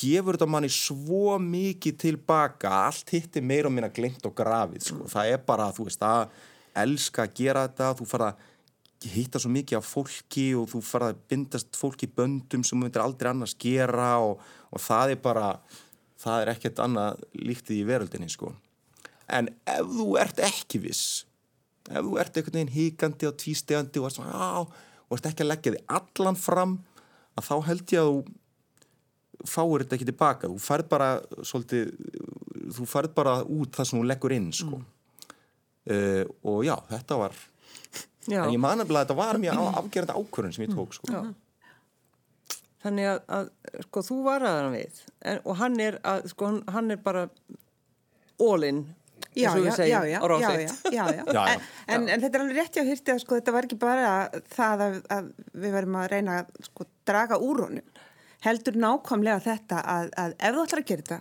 [0.00, 4.36] gefur þetta manni svo mikið tilbaka að allt hitt er meira og minna glemt og
[4.36, 5.08] grafið sko.
[5.10, 6.30] það er bara, þú veist, að
[6.80, 8.48] elska að gera þetta, þú fara að
[9.08, 12.82] hitta svo mikið af fólki og þú fara að bindast fólki í böndum sem þú
[12.82, 15.46] myndir aldrei annars gera og, og það er bara
[16.20, 18.52] það er ekkert annað líktið í veröldinni sko.
[19.28, 21.24] en ef þú ert ekki viss
[21.88, 25.46] ef þú ert einhvern veginn híkandi og tvístegandi og ert svona, á, og ert ekki
[25.46, 26.76] að leggja þig allan fram
[27.38, 28.39] að þá held ég að þú
[29.48, 31.10] fáir þetta ekki tilbaka þú færð bara
[31.46, 31.92] svolítið
[32.76, 34.80] þú farið bara út það sem þú leggur inn sko.
[34.80, 37.38] uh, og já, þetta var
[38.28, 38.44] Já.
[38.44, 41.08] en ég man að þetta var mjög afgerandi ákvörðun sem ég tók sko.
[41.08, 41.22] Já.
[42.80, 43.50] Þannig að, að
[43.86, 47.28] sko, þú varaði hann við en, og hann er, að, sko, hann, er bara
[48.40, 48.86] all-in
[49.36, 50.24] Já, já, já, já,
[50.90, 51.42] já, já,
[51.86, 54.14] en, en þetta er alveg rétt hjá hýrti að sko þetta var ekki bara
[54.50, 58.00] það að, að við verðum að reyna að sko draga úr honum.
[58.44, 61.18] Heldur nákvæmlega þetta að, að ef þú ætlar að gera þetta,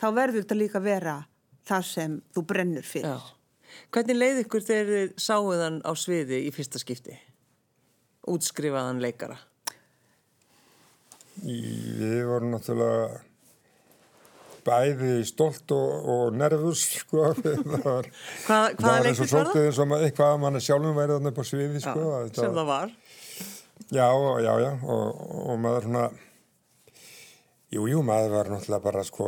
[0.00, 1.16] þá verður þetta líka að vera
[1.68, 3.10] það sem þú brennur fyrir.
[3.10, 3.32] Já.
[3.92, 7.16] Hvernig leið ykkur þegar þið sáuð hann á sviði í fyrsta skipti?
[8.30, 9.36] Útskrifaðan leikara.
[11.44, 13.22] Við vorum náttúrulega
[14.64, 17.26] bæði stolt og, og nervus sko.
[17.42, 18.06] Það var,
[18.46, 19.32] Hvað, það hvaða var eins og var það?
[19.34, 22.04] svolítið eins og ma- eitthvað að mann sjálfum værið þannig upp á sviði sko.
[22.04, 22.94] Já, Þetta sem var- það var.
[23.98, 24.06] Já,
[24.46, 26.04] já, já og, og maður svona
[27.74, 29.24] Jú, jú, maður var náttúrulega bara sko,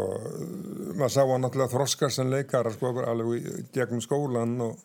[0.95, 4.77] maður sá hann náttúrulega þroskar sem leikara sko, alveg gegnum skólan og,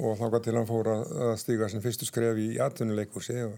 [0.00, 1.04] og þá til hann fór að,
[1.38, 3.54] stíga sem fyrstu skref í atvinnuleikursi og,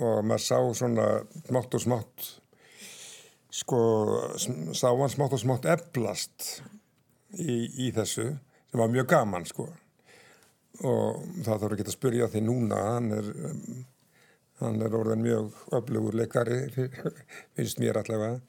[0.00, 1.08] og maður sá svona
[1.50, 2.30] smátt og smátt
[3.60, 3.82] sko,
[4.72, 6.48] sá hann smátt og smátt eflast
[7.36, 8.30] í, í þessu
[8.70, 9.68] sem var mjög gaman sko.
[10.80, 13.80] Og það þarf ekki að spyrja því núna hann er um,
[14.60, 16.60] hann er orðin mjög öflugur leikari
[17.56, 18.40] finnst mér allavega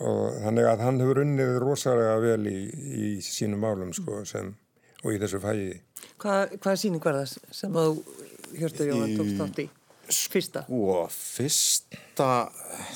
[0.00, 4.54] og þannig að hann hefur unnið rosalega vel í, í sínum málum sko sem
[5.00, 5.80] og í þessu fæði
[6.20, 8.16] Hvað, hvaða síning var það sem að þú,
[8.60, 9.66] Hjörtur Jóhann, tókst átt í?
[10.10, 10.64] Fyrsta.
[10.74, 12.30] Og fyrsta,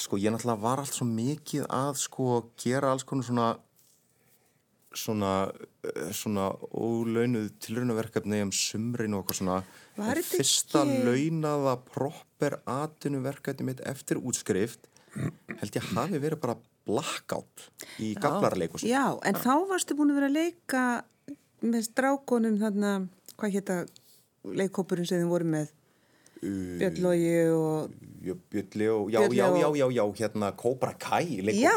[0.03, 3.51] sko ég náttúrulega var allt svo mikið að sko gera alls konar svona
[4.95, 5.51] svona,
[5.85, 9.59] eh, svona ólaunuð tilraunaverkefni um sumrin og eitthvað svona.
[10.23, 17.69] Fyrsta ekki- launaða proper atvinnuverkefni mitt eftir útskrift held ég hafi verið bara blackout
[18.03, 21.05] í gaflarleikus Já, en þá varstu búin að vera að leika
[21.63, 23.77] með strákonum þarna, hvað hétta
[24.45, 25.69] leikkópurinn sem þið voru með?
[26.43, 27.95] Björn Logi og...
[28.25, 31.75] Bjölli og já, já, já, já, já, hérna Cobra Kai Já,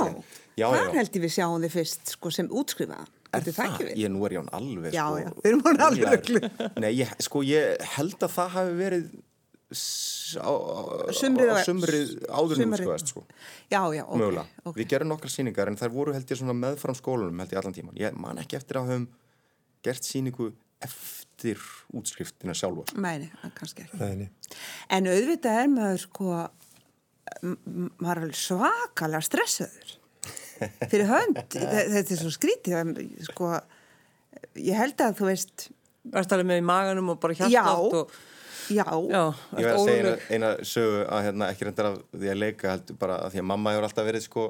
[0.56, 0.94] já, þar já.
[0.96, 3.10] held ég við sjáum þið fyrst sko, sem útskrifaðan.
[3.36, 3.74] Er Getur það?
[3.82, 3.98] verið?
[4.00, 6.30] Ég nú er ég hann alveg Já, sko, já, við erum orðin alveg.
[6.80, 9.10] Nei, ég, sko, ég held að það hafi verið
[10.40, 10.80] á, á,
[11.12, 13.08] Sumrið á á- sumrið áður nú Sumarið.
[13.12, 13.26] sko.
[13.68, 14.16] Já, já, ok.
[14.16, 14.46] Mögulega.
[14.64, 14.76] ok.
[14.80, 18.00] Við gerum nokkra síningar en þær voru held ég meðfram skólanum held ég allan tíman.
[18.00, 19.08] Ég man ekki eftir að höfum
[19.84, 20.54] gert síningu
[20.86, 21.62] eftir
[21.98, 22.86] útskriftina sjálfa.
[23.02, 23.98] Mæni, kannski ekki.
[24.02, 24.30] Nei,
[24.94, 26.36] En auðvitað er maður sko,
[27.44, 29.96] maður er alveg svakalega stressaður
[30.90, 31.42] fyrir hönd.
[31.54, 33.52] Þe- Þetta er svo skrítið, að, sko,
[34.62, 35.68] ég held að þú veist,
[36.08, 37.50] Varst alveg með í maganum og bara Já.
[37.52, 38.12] hjartátt og...
[38.72, 39.24] já, Já,
[39.60, 42.70] Ég verð að segja eina, eina sögu að hérna, ekki reyndar af því að leika
[42.72, 44.46] heldur bara að því að mamma hefur alltaf verið sko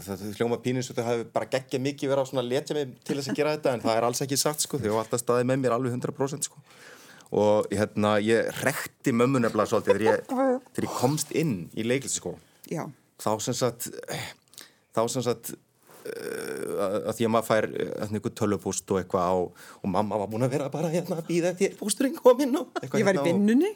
[0.00, 2.94] það hljóma pínus og þau hafi bara geggjað mikið verið á svona að letja mig
[3.04, 5.22] til þess að gera þetta en það er alls ekki satt sko, þau hafa alltaf
[5.24, 6.62] staðið með mér alveg 100% sko.
[7.32, 10.24] Og hérna ég rekti mömmu nefnilega svolítið þegar ég,
[10.76, 12.34] þegar ég komst inn í leiklist sko
[12.68, 12.84] já,
[13.20, 13.88] þá sem sagt
[14.92, 19.34] þá sem sagt uh, að því að maður fær uh, einhver tölvupúst og eitthvað á
[19.48, 23.00] og mamma var búin að vera bara hérna að býða eftir pósturinn kominn og eitthvað
[23.00, 23.72] ég var í hérna og- vinnunni.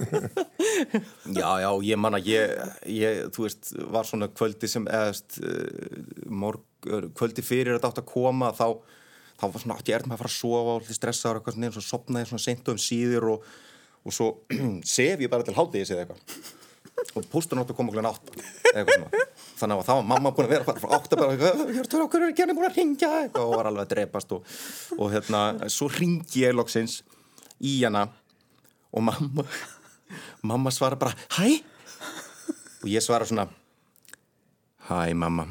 [1.38, 2.52] Já, já, ég man að ég,
[2.90, 5.38] ég, þú veist, var svona kvöldi sem, eðast,
[6.30, 6.62] morg,
[7.18, 8.66] kvöldi fyrir að þetta átt að koma, þá,
[9.40, 11.72] þá var svona, átti ég er með að fara að sofa og stressaður eitthvað svona,
[11.76, 13.52] svo sopnaði ég svona seint um síður og,
[14.02, 14.28] og svo
[14.94, 16.58] sef ég bara til hátíðis eða eitthvað.
[17.18, 18.32] Og pósturinn átti að koma okkur átt,
[18.72, 19.26] eitthvað svona.
[19.62, 22.26] Þannig að þá var mamma búin að vera bara frá átt að bara, hjörtur okkur
[22.26, 24.56] er ekki búin að ringja, eitthvað, og var alveg að drepast og,
[24.98, 27.00] og hérna, svo ringi ég loksins
[27.62, 28.06] í hana
[28.92, 29.46] og mamma
[30.42, 31.60] mamma svara bara hæ?
[32.82, 33.48] Og ég svara svona
[34.88, 35.46] hæ mamma.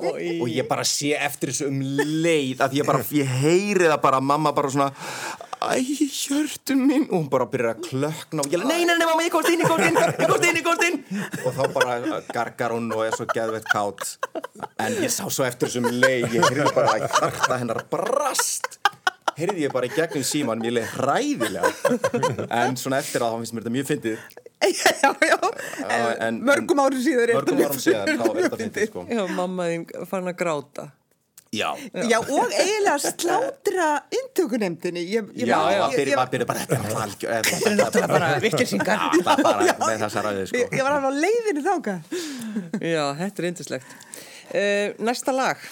[0.00, 1.80] Og ég bara sé eftir þessu um
[2.24, 4.92] leið að ég bara, ég heyri það bara mamma bara svona
[5.60, 5.76] æ,
[6.08, 9.34] hjörtu minn og hún bara byrjar að klökna og ég nei, nei, nei, mamma, ég
[9.34, 10.98] komst inn, ég komst inn ég komst inn, ég komst inn.
[11.44, 14.16] Og þá bara gargar hún og er svo geðveitt kátt
[14.80, 18.80] en ég sá svo eftir þessu um leið ég heyrði bara að hjarta hennar brast
[19.40, 21.72] heyrði ég bara í gegnum síman leið hræðilega
[22.60, 24.22] en svona eftir að þá finnst mér þetta mjög fyndið
[24.70, 25.36] já, já,
[25.80, 27.00] Já, en- mörgum árum
[27.32, 30.36] er mörgum árum síðan þá er mjög þetta fyndið sko Já, mamma þín fann að
[30.42, 30.84] gráta.
[31.50, 31.70] já,
[32.10, 35.00] Já, og eiginlega slátra inntökunemdini.
[35.10, 36.84] Ég, ég, já, já, ég- byrja byrja bara þetta er
[37.40, 37.48] er
[37.80, 39.02] náttúrulega Bara vittlýsingar.
[39.26, 41.96] það bara með þessa ræði Ég, sko ég var alveg á leiðinu þáka.
[42.84, 43.98] Já, þetta er yndislegt.
[44.50, 45.66] Uh, næsta lag,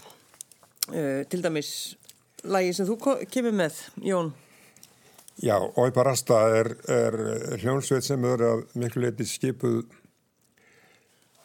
[0.91, 1.71] uh, til dæmis
[2.47, 4.33] lagi sem þú kemur með, Jón.
[5.39, 7.17] Já, Óipa Rasta er, er
[7.63, 9.85] hljónsveit sem er að miklu leiti skipuð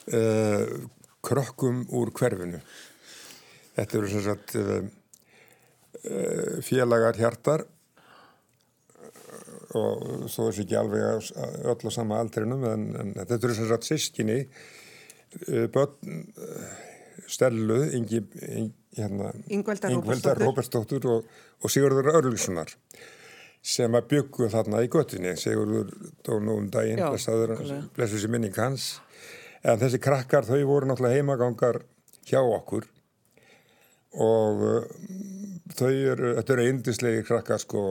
[0.10, 0.66] uh,
[1.24, 2.62] krökkum úr hverfinu
[3.74, 4.82] Þetta eru sem sagt uh,
[6.10, 7.68] uh, félagar hjartar
[9.78, 11.32] og þó er ekki alveg
[11.66, 14.44] öll á sama aldrinum en, en þetta eru sem sagt sískinni
[15.74, 16.28] börn
[17.30, 18.20] Stellu, Ingi,
[18.52, 20.44] Ingi hérna, Róbertsdóttur.
[20.44, 22.74] Róbertsdóttur og, og Sigurður Örlugsonar
[23.64, 25.94] sem að byggu þarna í göttinni Sigurður
[26.26, 27.00] dó nú um daginn
[27.96, 28.98] blessu sér minning hans.
[29.64, 31.80] En þessi krakkar þau voru náttúrulega heimagangar
[32.28, 32.90] hjá okkur.
[34.24, 34.90] Og uh,
[35.74, 37.84] þau eru, þetta eru eindislegi krakkar sko,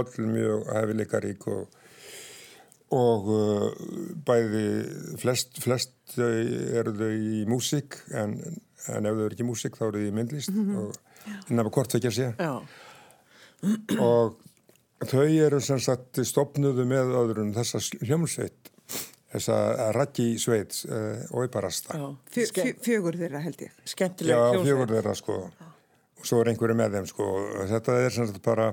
[0.00, 1.77] öll mjög hefileikarík og
[2.94, 3.66] og uh,
[4.24, 4.64] bæði
[5.20, 6.28] flest, flest þau
[6.80, 8.38] eru þau í músík en,
[8.88, 10.96] en ef þau eru ekki í músík þá eru þau í myndlist og
[11.28, 12.28] nefnum hvort þau ekki að sé.
[12.38, 12.54] Já,
[14.00, 14.38] og
[15.10, 18.72] þau eru sem sagt stopnuðu með öðrun þessa hljómsveit
[19.28, 19.56] þessa
[20.40, 22.06] sveit uh, óiparasta já.
[22.32, 23.74] Fjö, Ske- fjö, fjögur þeirra held ég.
[23.84, 24.64] Skemmtileg Já, hljómsveit.
[24.70, 25.36] fjögur þeirra sko.
[26.18, 27.26] Og svo er einhverju með þeim sko.
[27.68, 28.70] Þetta er sem sagt bara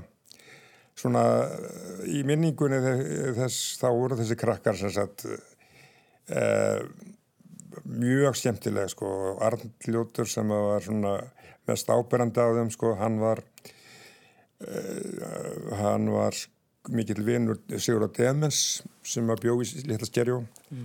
[0.95, 6.79] svona eh, í minningunni þe- þess þá voru þessi krakkar sem sagt uh,
[7.86, 9.10] mjög skemmtilega sko.
[9.43, 11.17] Arnljótur sem var svona
[11.67, 13.41] mest áberandi á þeim sko hann var
[14.63, 16.38] uh, hann var
[16.93, 20.43] mikill vinur Sigur Demens sem að bjó í litla skerjó.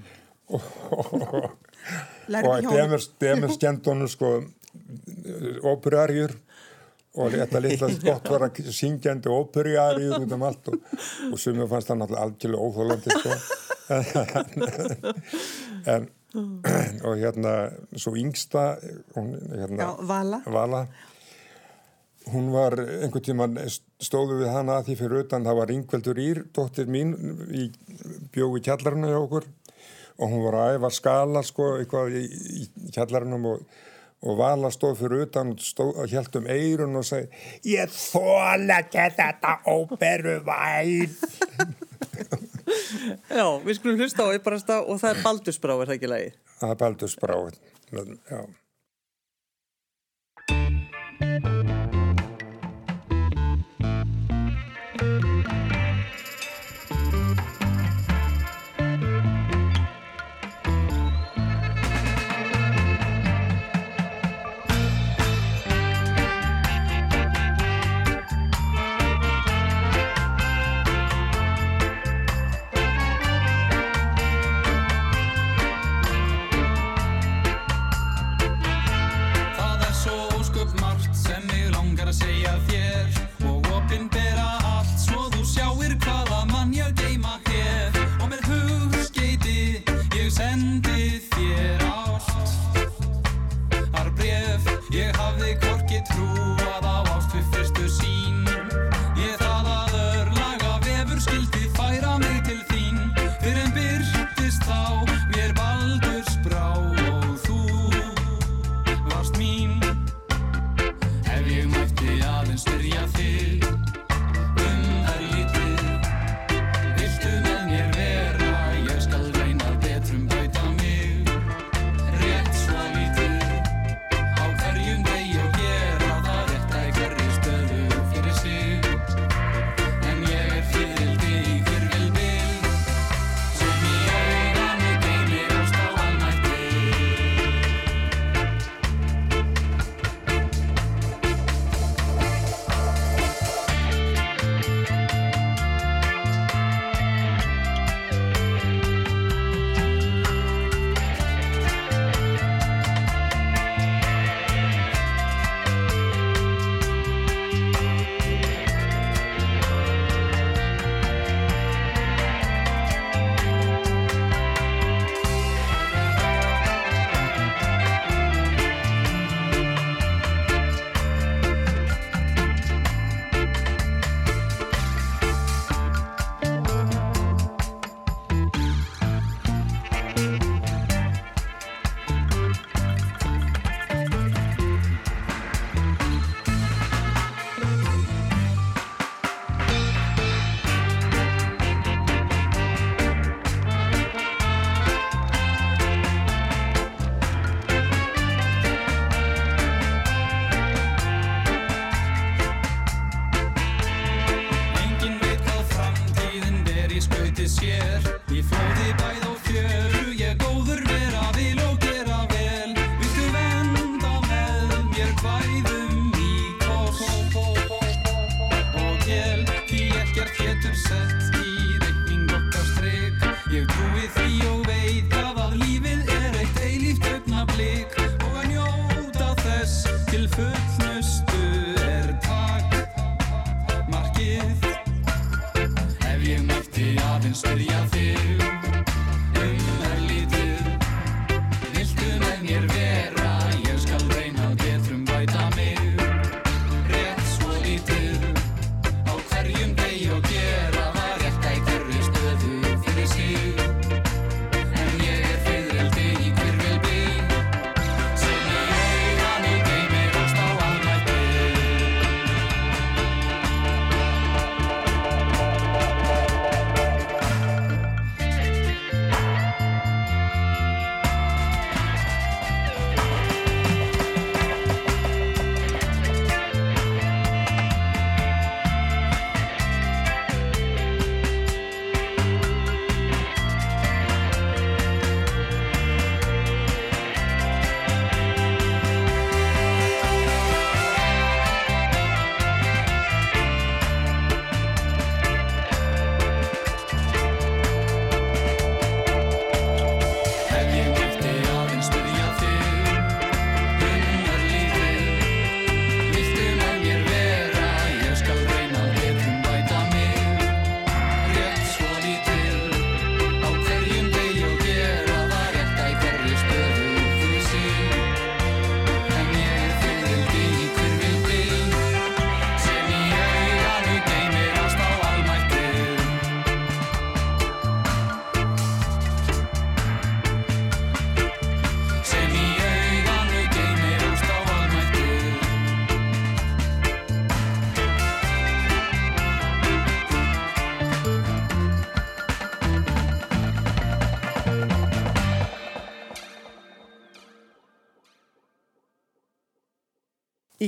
[0.51, 1.53] Og, og, og.
[2.75, 4.33] Demens, Demens kent honum sko
[5.70, 6.33] óperarjur
[7.18, 10.77] og þetta litla gott var að syngjandi óperarjur út um allt og,
[11.33, 13.31] og ég fannst hann alltaf algjörlega óþólandi sko
[15.90, 16.05] en
[17.03, 17.53] og hérna
[17.99, 18.79] svo yngsta
[19.16, 20.38] hún, hérna, Já, Vala.
[20.46, 20.87] Vala
[22.31, 23.59] hún var einhvern tíman
[23.99, 27.11] stóðu við hana að því fyrir utan það var Ingveldur Ír, dóttir mín
[27.51, 27.73] í,
[28.31, 29.44] bjóð í kjallarinu hjá okkur
[30.20, 32.23] og hún var að æfa skala sko eitthvað í,
[32.61, 32.62] í
[32.94, 33.59] kjallarinu og,
[34.20, 39.56] og Vala stóð fyrir utan og hjælt um eirun og segi ég þóla ekki þetta
[39.70, 41.09] óperu væn
[43.30, 46.30] Já, við skulum hlusta á Íbarasta og það er Baldursbrá, er það ekki lagi?
[46.61, 47.37] það er baldur sprá
[48.30, 48.40] já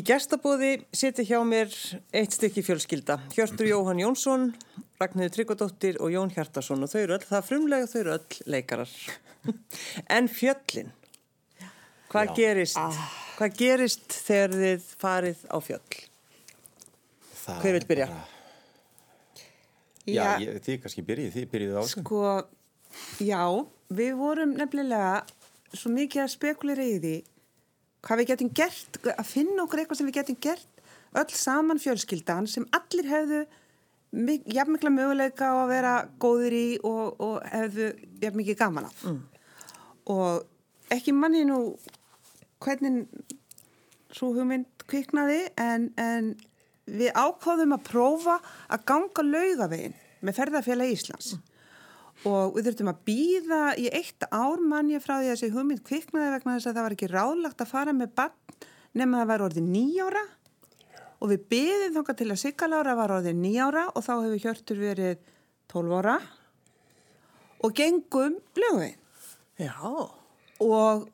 [0.02, 1.70] Í gestabóði seti hjá mér
[2.10, 3.20] eitt stykki fjölskylda.
[3.36, 4.48] Hjörtur Jóhann Jónsson,
[4.98, 8.90] Ragnhildur Tryggvadóttir og Jón Hjartarsson og þau eru öll, það frumlega þau eru öll leikarar.
[10.16, 10.90] en fjöllin,
[12.10, 12.98] hvað gerist,
[13.38, 16.02] hvað gerist þegar þið farið á fjöll?
[17.44, 18.10] Það Hver vill er byrja?
[18.10, 18.28] bara-
[20.02, 22.02] Já, ég, þið kannski byrjið, þið byrjið á þessu.
[22.02, 22.22] Sko,
[23.22, 23.42] já,
[23.94, 25.22] við vorum nefnilega
[25.78, 27.12] svo mikið að spekulera í því
[28.02, 30.68] hvað við getum gert, að finna okkur eitthvað sem við getum gert
[31.20, 33.42] öll saman fjölskyldan sem allir hefðu
[34.16, 37.90] mik- jafn mikla möguleika á að vera góðir í og, og hefðu
[38.22, 39.04] jafn mikið gaman af.
[40.10, 40.42] Og
[40.92, 41.60] ekki manni nú
[42.62, 43.06] hvernig
[44.12, 46.32] svo hugmynd kviknaði en, en
[46.86, 51.32] við ákváðum að prófa að ganga laugavegin með ferðarfélagi Íslands
[52.28, 55.82] og við þurftum að býða í eitt ár mann ég frá því að þessi hugmynd
[55.86, 58.62] kviknaði vegna þess að það var ekki ráðlagt að fara með bann
[58.98, 60.22] nema það var orðið nýjára
[61.22, 65.28] og við byðum þangað til að Siggalára var orðið nýjára og þá hefur Hjörtur verið
[65.70, 66.16] 12 ára.
[67.62, 68.98] Og gengum laugavegin
[69.60, 69.76] Já,
[70.64, 71.04] og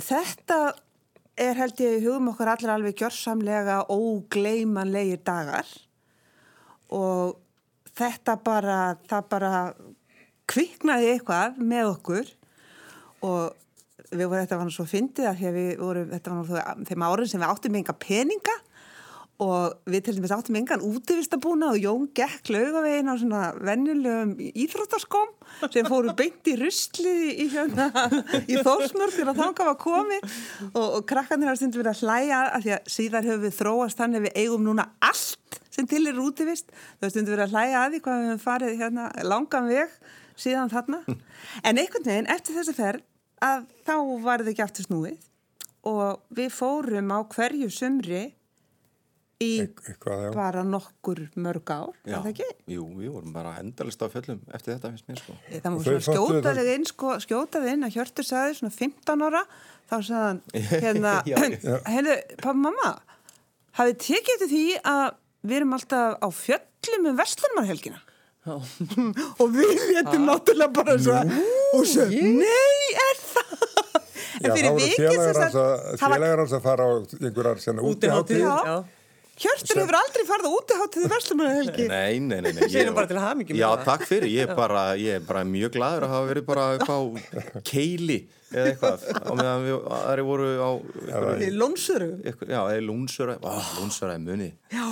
[0.00, 0.58] þetta
[1.38, 5.68] er held ég í hugum okkar allir alveg gjörsamlega ógleimanlegir dagar.
[6.94, 7.36] Og
[7.98, 8.78] þetta bara,
[9.10, 9.52] það bara
[10.48, 12.30] kviknaði eitthvað með okkur
[13.26, 13.56] og
[14.08, 17.28] við vorum, þetta var nú svo fyndið að við vorum, þetta var þau- þeim árin
[17.28, 18.54] sem við áttum enga peninga
[19.38, 25.28] og við til dæmis áttum engan útivistabúna og Jón gekk laugavegin á svona vennilegum íþróttaskom
[25.70, 27.86] sem fóru beint í ruslið í, hérna,
[28.50, 30.26] í þórsmörg þegar þangað var komið
[30.72, 34.00] og, og krakkarnir hafa stundum verið að hlæja að því að síðar höfum við þróast
[34.02, 36.72] þannig að við eigum núna allt sem til er útivist.
[36.98, 39.98] Þau stundum verið að hlæja að því hvað við höfum farið hérna, langan veg
[40.38, 41.02] síðan þarna
[41.66, 43.04] en einhvern veginn eftir þessa ferð
[43.44, 45.28] að þá var þið ekki aftur snúið
[45.88, 48.24] og við fórum á hverju sumri
[49.38, 52.46] í Eitthvað, bara nokkur mörg ár, Já, var það ekki?
[52.74, 55.36] jú, við vorum bara endalist á fjöllum eftir þetta, finnst mér sko.
[55.52, 58.26] Það Þau var svona föttuðu skjóta það- þig inn, sko, skjóta þig inn að Hjörtur
[58.26, 59.42] sagði svona 15 ára,
[59.86, 60.40] þá sagði hann,
[60.82, 61.12] hérna,
[61.94, 62.90] hérna, pappa, mamma,
[63.78, 64.64] hafið tekið eftir því
[64.96, 65.06] að
[65.46, 68.02] við erum alltaf á fjöllum um Vestlunmarhelgina?
[69.40, 71.16] og við léttum náttúrulega bara svo
[71.78, 73.56] og svo, nei, er það?
[74.38, 78.44] Já, þá voru vikið félagar sem hans að, að fara á einhverjar svona útiháttið.
[78.44, 78.54] Já.
[78.68, 78.78] Já.
[79.38, 81.84] Hjörtur hefur aldrei farið á útiháttiði Vestlunmarhelgi.
[81.90, 83.84] Nei, nei, nei, nei ég- Segjum bara til hamingju með Já, það.
[83.86, 87.62] takk fyrir, ég er bara, ég er bara mjög gladur að hafa verið bara eitthvað
[87.70, 88.16] keili
[88.50, 90.70] eða eitthvað á meðan við aðri voru á
[91.38, 92.10] Í Lónsöru.
[92.50, 94.86] já, ó, lúnsöra er muni já.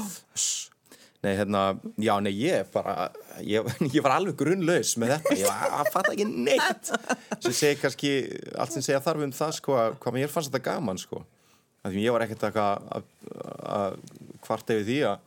[1.27, 1.63] Nei, hérna,
[1.99, 3.09] já, nei, ég bara
[3.43, 3.67] ég,
[3.97, 5.37] ég var alveg grunnlaus með þetta.
[5.41, 6.91] Ég var að fatta ekki neitt.
[7.43, 8.13] Sem segi kannski,
[8.55, 11.25] allt sem segja þarf um það, sko, að hvað mér fannst þetta gaman, sko.
[11.87, 13.09] Af því ég var ekkert eitthvað að-
[13.77, 13.97] að
[14.47, 15.25] hvart yfir því að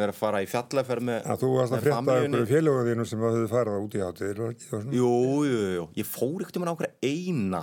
[0.00, 3.34] vera að fara í fjallaferð með Að þú varst að frétta félögum þínum sem að
[3.36, 4.38] höfðu farið út í hátíðir.
[4.96, 5.10] Jú,
[5.44, 7.62] jú, jú, jú, ég fór ekkert um hann okkur eina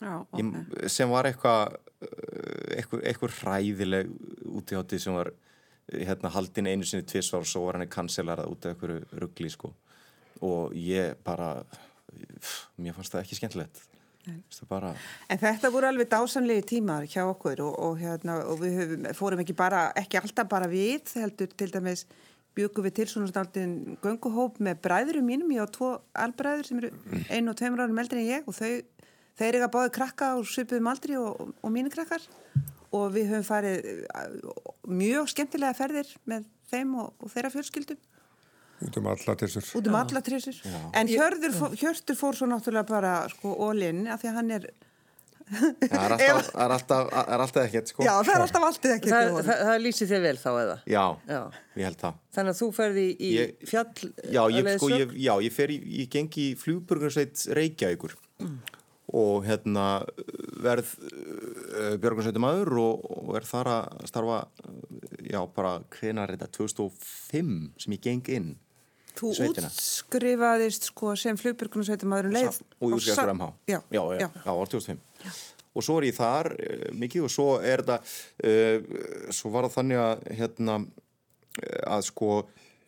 [0.00, 0.40] Já, ok.
[0.40, 4.10] ég, sem var eitthvað uh, eitthvað, eitthvað hræðileg
[4.58, 5.30] út í hátíð sem var
[5.92, 9.72] hérna, haldin einu sinni tvisvar og svo var henni kanselarað út af einhverju ruggli sko.
[10.40, 11.64] og ég bara
[12.78, 13.84] mér fannst það ekki skemmtilegt.
[14.68, 14.92] Bara
[15.32, 19.40] En þetta voru alveg dásanlegi tímar hjá okkur og, og, hérna, og við höfum, fórum
[19.40, 22.04] ekki bara, ekki alltaf bara við, heldur til dæmis
[22.58, 26.92] byggum við til svona staldin gönguhóp með bræðurum mínum, ég á tvo albræður sem eru
[27.30, 28.72] einu og tveimur árum eldri en ég og þau,
[29.38, 32.24] þeir eru að báði krakka og svipuðum aldri og, og, og mínu krakkar
[32.96, 37.98] og við höfum farið uh, mjög skemmtilega ferðir með þeim og, og þeirra fjölskyldum.
[38.86, 39.64] Út um alla tessur.
[39.74, 40.58] út um alla trísur
[40.94, 44.68] en Hjörður, Hjörtur fór svo náttúrulega bara sko all-in af því að hann er
[45.48, 48.04] það er alltaf, það er alltaf, það er alltaf ekkert sko.
[48.06, 50.76] Já, það er alltaf allt ekki Það, það, það lýsir þér vel þá eða?
[50.94, 51.40] já, Já.
[51.80, 52.18] ég held það.
[52.38, 55.74] Þannig að þú ferði í, í Ég- fjall já, ég, sko, ég, já, ég fer
[55.74, 58.14] í, ég gengi í flugbjörgunarsveit Reykjavíkur
[59.16, 59.86] og hérna
[60.60, 64.80] verð uh, björgunarsveitumæður og, og er þar að starfa uh,
[65.24, 66.50] já, bara hvenar þetta?
[66.58, 68.56] 2005 sem ég geng inn
[69.18, 75.00] Þú útskrifaðist sko sem flugbjörgunarsveitum leið og fyrir MH Já, já, já, já, var 2005
[75.78, 77.98] og svo er ég þar uh, mikið og svo er þetta
[78.44, 80.78] uh, svo var það þannig að hérna
[81.62, 82.30] eh, að sko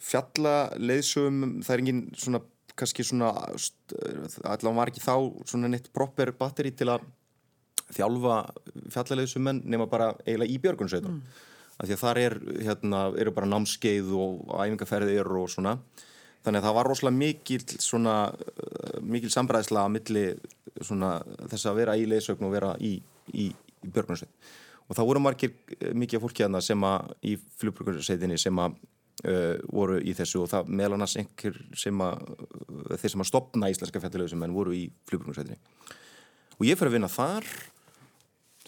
[0.00, 2.40] fjalla leiðsum, það er engin svona
[2.78, 5.14] kannski svona allavega var ekki þá
[5.48, 7.06] svona neitt proper batteri til að
[7.90, 8.36] þjálfa
[8.94, 11.40] fjallaleiðsum menn nema bara eiginlega í björgunsveitum mm.
[11.76, 15.76] af því að þar er, hérna, eru bara námskeið og æfingarferðir og svona.
[16.40, 20.24] Þannig að það var rosalega mikil svona, uh, mikil sambræðsla að milli
[20.80, 21.18] svona
[21.50, 22.94] þess að vera í leiðsögn og vera í,
[23.36, 24.52] í, í björgunsveit
[24.90, 28.78] og það voru margir eh, mikið fólki þarna sem að í flugbjörgunsveitinni sem að
[29.24, 33.30] uh, voru í þessu og það meðal annars einhver sem að uh, þeir sem að
[33.30, 35.58] stopna íslenska fjallalöðsum en voru í flugbjörgunsveitinni
[36.58, 37.50] og ég fyrir að vinna þar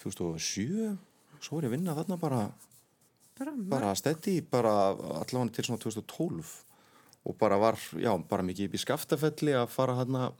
[0.02, 0.92] 2007
[1.42, 2.42] svo er ég að vinna þarna bara
[3.38, 6.54] bara, bara stetti bara allavega til svona 2012
[7.22, 10.32] og bara var, já, bara mikið upp í skaftafelli að fara þarna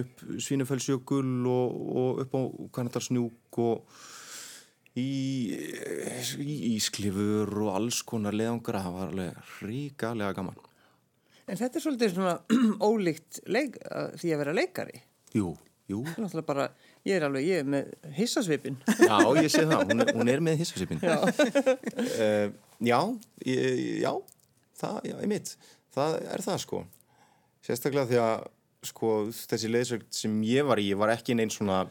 [0.00, 2.40] upp Svínufellsjökul og, og upp á
[2.76, 4.00] Kanadarsnjúk og
[4.98, 5.10] í,
[6.74, 10.60] Ísklifur og alls konar leðangra, það var alveg ríkalega gaman.
[11.50, 12.36] En þetta er svolítið svona
[12.90, 13.80] ólíkt leik,
[14.20, 15.02] því að vera leikari.
[15.34, 15.54] Jú,
[15.90, 16.04] jú.
[16.46, 16.68] Bara,
[17.06, 18.78] ég er alveg, ég er með hissasvipin.
[19.08, 21.02] Já, ég sé það, hún er, hún er með hissasipin.
[21.02, 21.18] Já.
[21.26, 22.46] uh,
[22.90, 23.00] já,
[23.46, 24.14] ég, já,
[24.80, 25.54] það, já, ég mitt,
[25.94, 26.82] það er það sko.
[27.66, 28.48] Sérstaklega því að
[28.90, 31.82] sko þessi leiðsögn sem ég var í, ég var ekki neinn svona,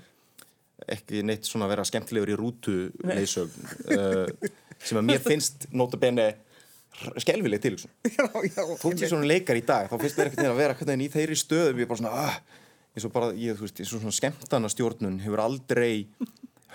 [0.88, 6.30] ekki neitt svona að vera skemmtilegur í rútu leiðsögn uh, sem að mér finnst notabene
[7.21, 7.75] skelvileg til
[8.82, 11.11] þótt ég svona leikar í dag þá finnst mér ekkert að vera hvernig en í
[11.13, 12.38] þeirri stöðum ég er bara svona ah,
[12.95, 15.93] eins og bara ég, þú veist, eins og svona skemmtana stjórnun hefur aldrei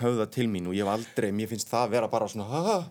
[0.01, 2.87] höfða til mín og ég hef aldrei, mér finnst það að vera bara svona ah,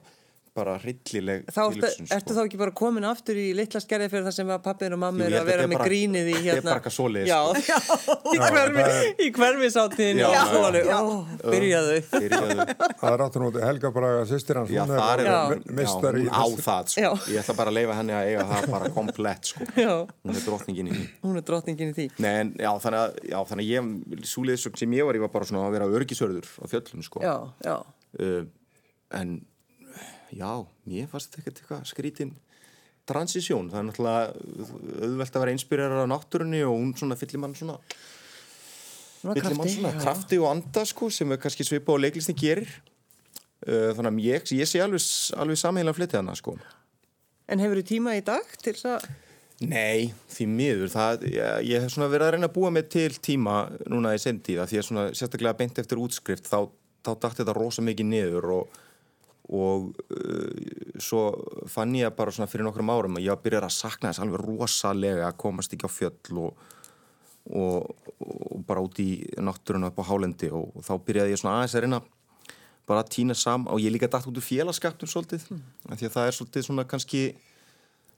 [0.55, 2.15] bara hryllileg Þá ertu, tilhugsun, sko.
[2.17, 5.01] ertu þá ekki bara komin aftur í litla skerði fyrir það sem að pappin og
[5.03, 6.63] mamma eru að vera er með bara- grínið í er hérna.
[6.69, 7.63] bara eitthvað svoleiðis, Já, sko.
[7.67, 7.79] já,
[8.15, 10.21] í, Já, hverfi, er- í hverfisáttíðin.
[10.23, 10.85] Já, Já, já, já.
[10.87, 10.99] já.
[11.03, 11.97] Ó, byrjaðu.
[13.01, 14.71] Það er áttur nú Helga Braga sýstir hans.
[14.71, 15.39] Já, hún er já,
[15.81, 17.13] meistari í á það sko.
[17.35, 19.67] Ég ætla bara að leifa henni að eiga það bara komplett sko.
[19.85, 22.07] Já, hún er drottningin í því hún er drottningin í því.
[22.23, 25.33] Nei, en, já, þannig að, já, þannig að ég, súliðisögn sem ég var, ég var
[25.35, 27.25] bara svona að vera örgisörður á fjöllum, sko.
[27.27, 27.35] Já,
[27.67, 27.77] já.
[28.23, 28.47] Uh,
[29.19, 29.35] en,
[30.35, 30.51] já,
[30.91, 32.35] mér fannst þetta ekkert eitthvað skrítin
[33.09, 33.71] transisjón.
[33.73, 34.23] Það er náttúrulega
[35.05, 37.77] auðvelt að vera einspyrir af náttúrunni og hún svona fyllir mann svona,
[39.25, 42.71] fyllir mann svona krafti og anda, sko, sem er kannski svipa og leiklistin gerir.
[43.65, 45.05] Uh, þannig að ég, ég sé alveg,
[45.41, 46.57] alveg samheila flyttið hana, sko.
[47.49, 49.07] En hefur þú tíma í dag til þess að...
[49.65, 53.13] Nei, því miður, það, ég, ég hef svona verið að reyna að búa mig til
[53.23, 53.59] tíma
[53.89, 56.67] núna í sendíða því að svona sérstaklega beint eftir útskrift þá,
[57.07, 58.81] þá dætti þetta rosa mikið niður og,
[59.55, 61.25] og uh, svo
[61.71, 64.43] fann ég bara svona fyrir nokkrum árum að ég var byrjað að sakna þess alveg
[64.45, 66.67] rosalega að komast ekki á fjöll og,
[67.55, 71.57] og, og bara út í náttúruna upp á hálendi og, og þá byrjaði ég svona
[71.61, 72.03] aðeins að reyna
[72.89, 75.65] bara að týna sam og ég líka dætt út úr félagskapnum svolítið, mm.
[75.95, 77.23] því að það er svolítið svona kannski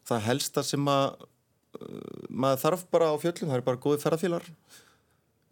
[0.07, 4.51] það helsta sem að uh, maður þarf bara á fjöllum, það er bara góði ferðarfélar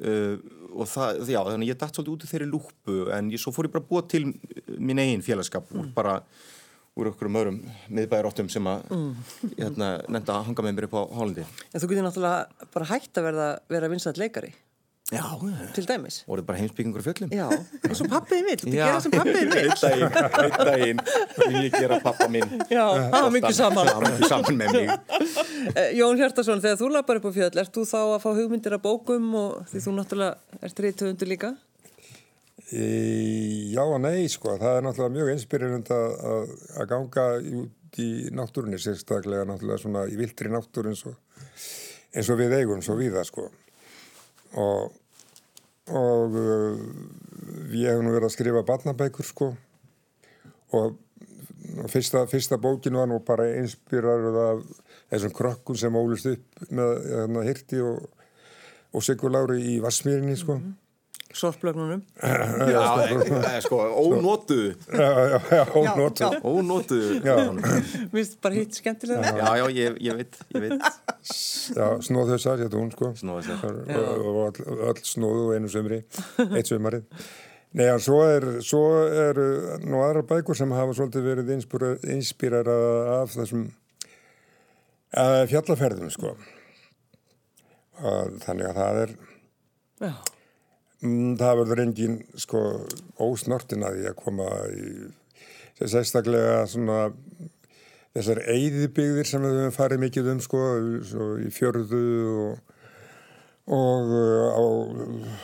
[0.03, 0.34] uh,
[0.74, 3.68] og það, já, þannig ég dætt svolítið út í þeirri lúpu en ég, svo fór
[3.68, 4.24] ég bara að búa til
[4.78, 6.18] minn eigin félagskap úr bara
[6.95, 7.57] úr okkur um öðrum
[7.90, 8.84] miðbæðaróttum sem að
[9.59, 13.18] hérna, nefnda að hanga með mér upp á Hollandi En þú getur náttúrulega bara hægt
[13.18, 14.53] að verða, vera vinsætt leikari.
[15.15, 15.25] Já,
[15.77, 16.21] til dæmis.
[16.29, 17.35] voruð bara heimsbyggingur á fjöllum.
[17.35, 17.47] Já,
[17.89, 19.59] eins og pappiði mitt, þú gera sem pappiði mitt.
[19.61, 21.03] einn daginn, einn daginn,
[21.41, 22.57] vil ég gera pappa minn.
[22.69, 23.93] Já, það var mikið saman.
[23.93, 24.91] Var mikið saman með mig.
[25.75, 28.75] Eh, Jón Hjartarsson, þegar þú lappar upp á fjöll, ert þú þá að fá hugmyndir
[28.77, 31.51] af bókum og því þú náttúrulega ert reytöfundur líka?
[32.73, 32.85] E,
[33.75, 37.27] já og nei, sko, það er náttúrulega mjög inspirerund að, að, að ganga
[37.61, 41.17] út í náttúrunni, sérstaklega náttúrulega svona í viltri náttúr eins og,
[42.15, 43.49] eins og við eigum svo við það, sko.
[44.62, 44.95] Og,
[45.93, 46.78] og uh,
[47.74, 49.51] ég hef nú verið að skrifa barnabækur, sko,
[50.74, 50.97] og
[51.93, 54.62] fyrsta, fyrsta bókin var nú bara inspirerað af
[55.12, 58.09] þessum krökkum sem ólust upp með hérna, hirti og,
[58.95, 60.59] og Sigur Lári í Vassmýrinni, sko.
[60.59, 60.78] Sorplögnunum.
[60.78, 60.84] Já,
[62.20, 66.28] það er sko, ónotuðu, Já, já, já, ónóttu.
[66.51, 67.16] ónotuðu.
[67.26, 67.37] Já.
[68.12, 69.32] Mér finnst bara hitt skemmtilega.
[69.39, 70.87] Já, já, ég, ég veit, ég veit.
[71.74, 73.80] Já, snóðhausar, hétt hún sko Snóðhausar.
[73.97, 76.03] og, og all, snóðu og einu sömri
[76.51, 77.07] eitt sömarið
[77.74, 79.39] Nei, en svo er, svo er
[79.82, 81.49] nú aðra bækur sem hafa svolítið verið
[82.14, 82.76] inspírara
[83.16, 83.64] af þessum
[85.16, 86.37] uh, fjallaferðum sko
[88.05, 89.14] og þannig að það er
[90.05, 90.12] Já.
[91.05, 92.63] Mm, það verður engin sko
[93.23, 94.91] ósnortin að því að koma í
[95.85, 96.99] sérstaklega svona
[98.15, 100.67] þessar eyðibygðir sem við höfum farið mikið um sko
[101.43, 102.05] í fjörðu
[102.45, 102.77] og,
[103.75, 104.65] og uh, á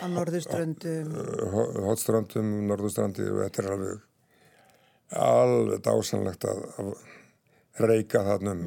[0.03, 1.17] á norðurströndum.
[1.89, 4.07] hotstrandum, norðurstrandi og þetta er alveg
[5.11, 6.91] alveg dásanlegt að, að
[7.91, 8.67] reyka þarna um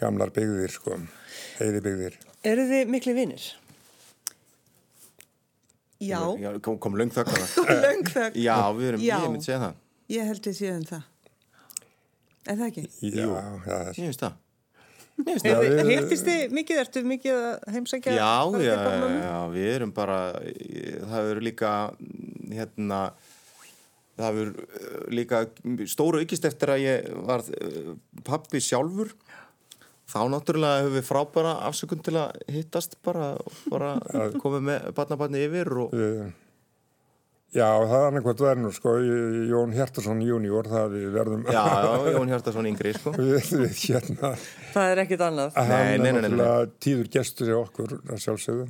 [0.00, 0.96] gamlar, byggðir sko,
[1.60, 2.16] eyðibygðir.
[2.48, 3.44] Eru þið miklu vinnir?
[6.00, 7.48] Já, Já, kom, kom löng þöggana.
[7.84, 8.36] löng þögn.
[8.40, 9.16] Já, við erum, Já.
[9.20, 9.80] ég myndi segja það.
[10.10, 11.02] Ég held við séum það.
[12.48, 12.84] Er það ekki?
[13.04, 13.26] Já,
[13.66, 14.38] það er Ég finnst það.
[15.20, 18.14] Hittist þið mikið, ertu mikið að heimsækja?
[18.16, 18.30] Já,
[18.64, 18.76] já,
[19.20, 20.18] já, við erum bara,
[21.10, 21.72] það eru líka,
[22.48, 23.00] hérna,
[24.20, 24.64] það eru
[25.12, 25.42] líka
[25.90, 27.44] stóru aukist eftir að ég var
[28.26, 29.12] pappi sjálfur.
[30.10, 33.32] Þá náttúrulega hefur við frábæra afsökun til að hittast bara,
[33.70, 33.94] bara
[34.42, 35.98] komið með barnabarni yfir og
[37.50, 38.12] Já, það er
[38.46, 38.92] verður nú sko,
[39.50, 43.10] Jón Hjartarsson junior, það við verðum já, já, Jón Hjartarsson yngri, sko.
[43.18, 44.30] við, við hérna
[44.70, 45.56] Það er ekkit annað.
[45.58, 46.20] hann nei, er nei, nei, nei.
[46.20, 48.68] náttúrulega tíður gestur í okkur að sjálfsögðu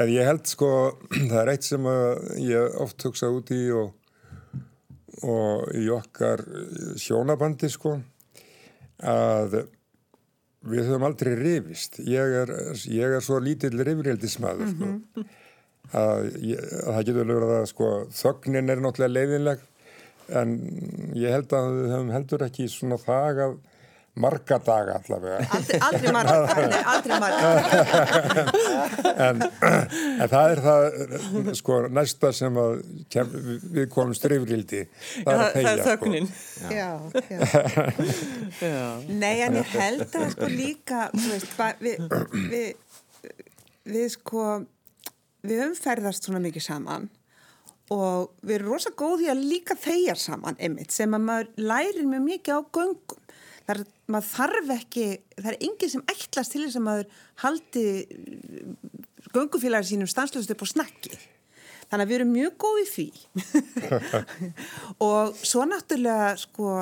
[0.00, 0.70] en ég held sko
[1.30, 3.92] það er eitt sem að ég oft hugsa út í og,
[5.26, 6.44] og í okkar
[7.04, 7.98] sjónabandi sko
[9.00, 9.62] að
[10.70, 12.00] við höfum aldrei rifist.
[12.04, 12.52] Ég er,
[12.92, 14.90] ég er svo lítill rifrildismæður sko.
[15.90, 19.64] Að, ég, að það getur verið að sko þögnin er náttúrulega leiðinleg
[20.38, 20.52] en
[21.18, 23.56] ég held að við höfum heldur ekki svona þag af
[24.20, 26.34] marga daga allavega Aldrei, aldrei marga.
[26.72, 27.50] Nei, aldrei marga.
[29.26, 29.44] en,
[30.22, 33.30] en það er það sko næsta sem að kem,
[33.76, 35.88] við komum strifrildi það er að það er sko.
[35.90, 36.28] þögnin.
[36.70, 36.90] Já,
[37.30, 37.40] já.
[38.70, 38.82] Já.
[39.08, 42.04] Nei, en ég held að sko líka, veist, við,
[42.50, 42.68] við,
[43.88, 44.44] við sko,
[45.46, 47.08] við höfum ferðast svona mikið saman
[47.90, 52.26] og við erum rosa góði að líka þegar saman einmitt sem að maður lærir mjög
[52.28, 53.24] mikið á göngum.
[53.66, 53.80] Það er,
[54.12, 55.08] maður þarf ekki,
[55.38, 57.84] það er enginn sem ætlast til þess að maður haldi
[59.34, 61.18] göngufélagar sínum stanslust upp á snakki.
[61.90, 63.04] Þannig að við erum mjög góð í því.
[65.08, 66.74] og svo náttúrulega sko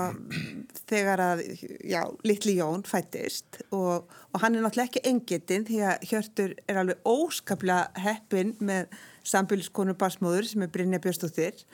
[0.90, 1.42] þegar að,
[1.88, 6.82] já, litli Jón fættist og, og hann er náttúrulega ekki engetinn því að Hjörtur er
[6.82, 8.92] alveg óskaplega heppin með
[9.28, 11.64] sambiliskonu basmóður sem er Brynja Björnstóttir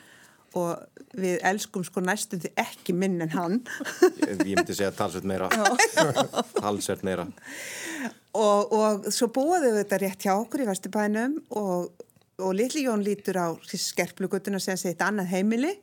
[0.58, 3.60] og við elskum sko næstum því ekki minn en hann
[4.24, 5.50] ég myndi segja talsvert meira.
[6.62, 7.26] talsvert meira.
[8.34, 11.90] og, og svo búaðu við þetta rétt hjá okkur í Vesturbænum og,
[12.42, 15.74] og litli Jón lítur á skerplugutuna sem sé eitt annað heimili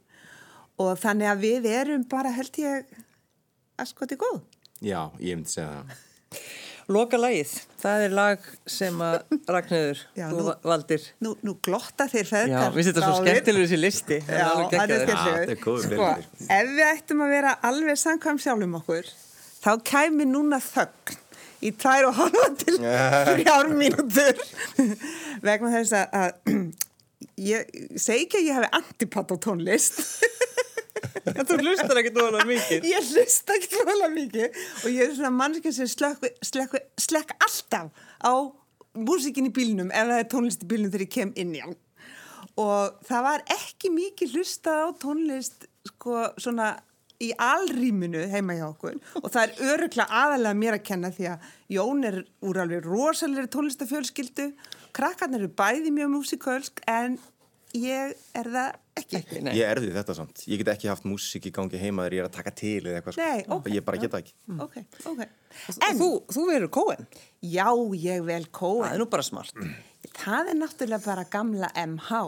[0.82, 2.88] og þannig að við erum bara held ég
[3.78, 4.42] að sko þetta er góð.
[4.82, 5.98] Já, ég myndi segja það.
[6.92, 7.52] Loka lagið,
[7.82, 9.18] það er lag sem að
[9.56, 11.06] Ragnhildur, Já, þú nú- va- valdir.
[11.24, 12.74] Nú, nú glotta þeir Já, feðgar.
[12.76, 14.18] við setjum svo skemmtilegur þessi listi.
[14.26, 15.84] það er Já, alveg hann er skemmtilegur.
[15.86, 16.08] Sko,
[16.58, 19.12] ef við ættum að vera alveg samkvæm sjálfum okkur,
[19.62, 21.20] þá kæmi núna þögn
[21.62, 24.40] í tvær og halva til þrjár mínútur
[25.46, 26.32] vegna þess að,
[27.52, 27.70] ég
[28.02, 30.02] segi ekki að ég hafi antipat á tónlist
[31.30, 32.88] En þú hlustar ekkert óalega mikið.
[32.90, 37.92] ég hlusta ekki volga mikið og ég er svona mannskja sem slekk, slekk, slekk alltaf
[38.26, 38.34] á
[38.98, 41.78] músikin í bílnum ef það er tónlist í bílnum þegar ég kem inn í hann.
[42.60, 46.74] Og það var ekki mikið hlustað á tónlist sko svona
[47.22, 48.98] í alrýminu heima hjá okkur.
[49.22, 52.18] Og það er öruglega aðalega mér að kenna því að Jón er
[52.50, 54.48] úr alveg rosalegri tónlistafjölskyldu,
[54.98, 57.20] krakkarnir eru bæði mjög músikölsk en
[57.78, 58.70] ég er það
[59.00, 59.16] ekki.
[59.22, 59.54] Ekki, nei.
[59.58, 60.44] Ég erði þetta samt.
[60.52, 63.00] Ég get ekki haft músík í gangi heima þegar ég er að taka til eða
[63.00, 63.16] eitthvað.
[63.18, 63.28] sko.
[63.28, 63.70] Nei, ok.
[63.76, 64.34] Ég bara geta ekki.
[64.66, 64.78] Ok,
[65.12, 65.22] ok.
[65.88, 67.08] En þú, þú verður kóen.
[67.44, 67.68] Já,
[68.02, 68.92] ég vel Það kóa.
[68.94, 69.54] er nú bara smart.
[70.22, 72.22] Það er náttúrulega bara gamla MH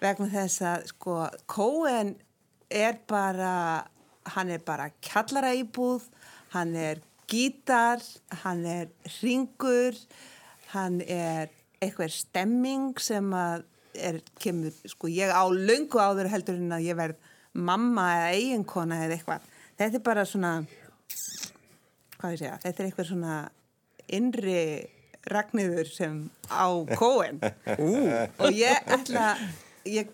[0.00, 1.14] vegna þess að sko
[1.50, 2.14] Cohen
[2.72, 3.54] er bara
[4.34, 6.06] hann er bara kjallaraýbúð
[6.54, 7.00] hann er
[7.30, 8.00] gítar
[8.44, 8.88] hann er
[9.20, 9.96] ringur
[10.72, 11.50] hann er
[11.80, 13.64] eitthvað stemming sem að
[13.94, 19.00] er, kemur, sko ég á löngu áður heldur en að ég verð mamma eða eiginkona
[19.06, 19.48] eða eitthvað.
[19.80, 20.52] Þetta er bara svona
[22.20, 23.36] hvað ég segja, þetta er eitthvað svona
[24.10, 24.62] innri
[25.30, 29.34] ragniður sem á kóen og ég ætla
[29.88, 30.12] ég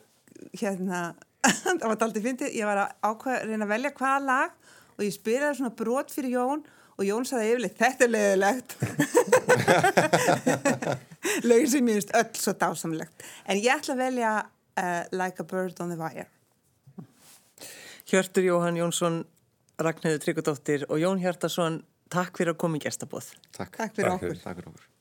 [0.59, 1.03] hérna
[1.81, 5.15] það var daldið fyndið, ég var að ákveða reyna að velja hvaða lag og ég
[5.15, 6.65] spyrir svona brot fyrir Jón
[6.97, 8.77] og Jón saði yfirleitt, þetta er leiðilegt
[11.49, 15.47] lögin sem ég finnst öll svo dásamlegt en ég ætla að velja uh, Like a
[15.47, 16.29] Bird on the Wire
[18.07, 19.25] Hjörtur Jóhann Jónsson,
[19.83, 21.81] Ragnhildur Tryggudóttir og Jón Hjartarsson,
[22.13, 23.33] takk fyrir að koma í gestabóð.
[23.51, 23.75] Takk.
[23.75, 24.37] Takk fyrir okkur.
[24.45, 24.93] Takk fyrir okkur.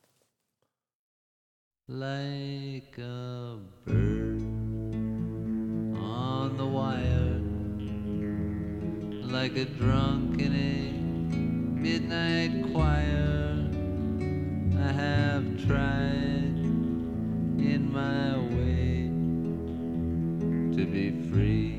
[1.87, 4.41] like a bird
[6.01, 7.39] on the wire,
[9.31, 10.94] like a drunk in a
[11.86, 13.69] midnight choir.
[14.75, 16.57] I have tried
[17.61, 19.05] in my way
[20.75, 21.74] to be free.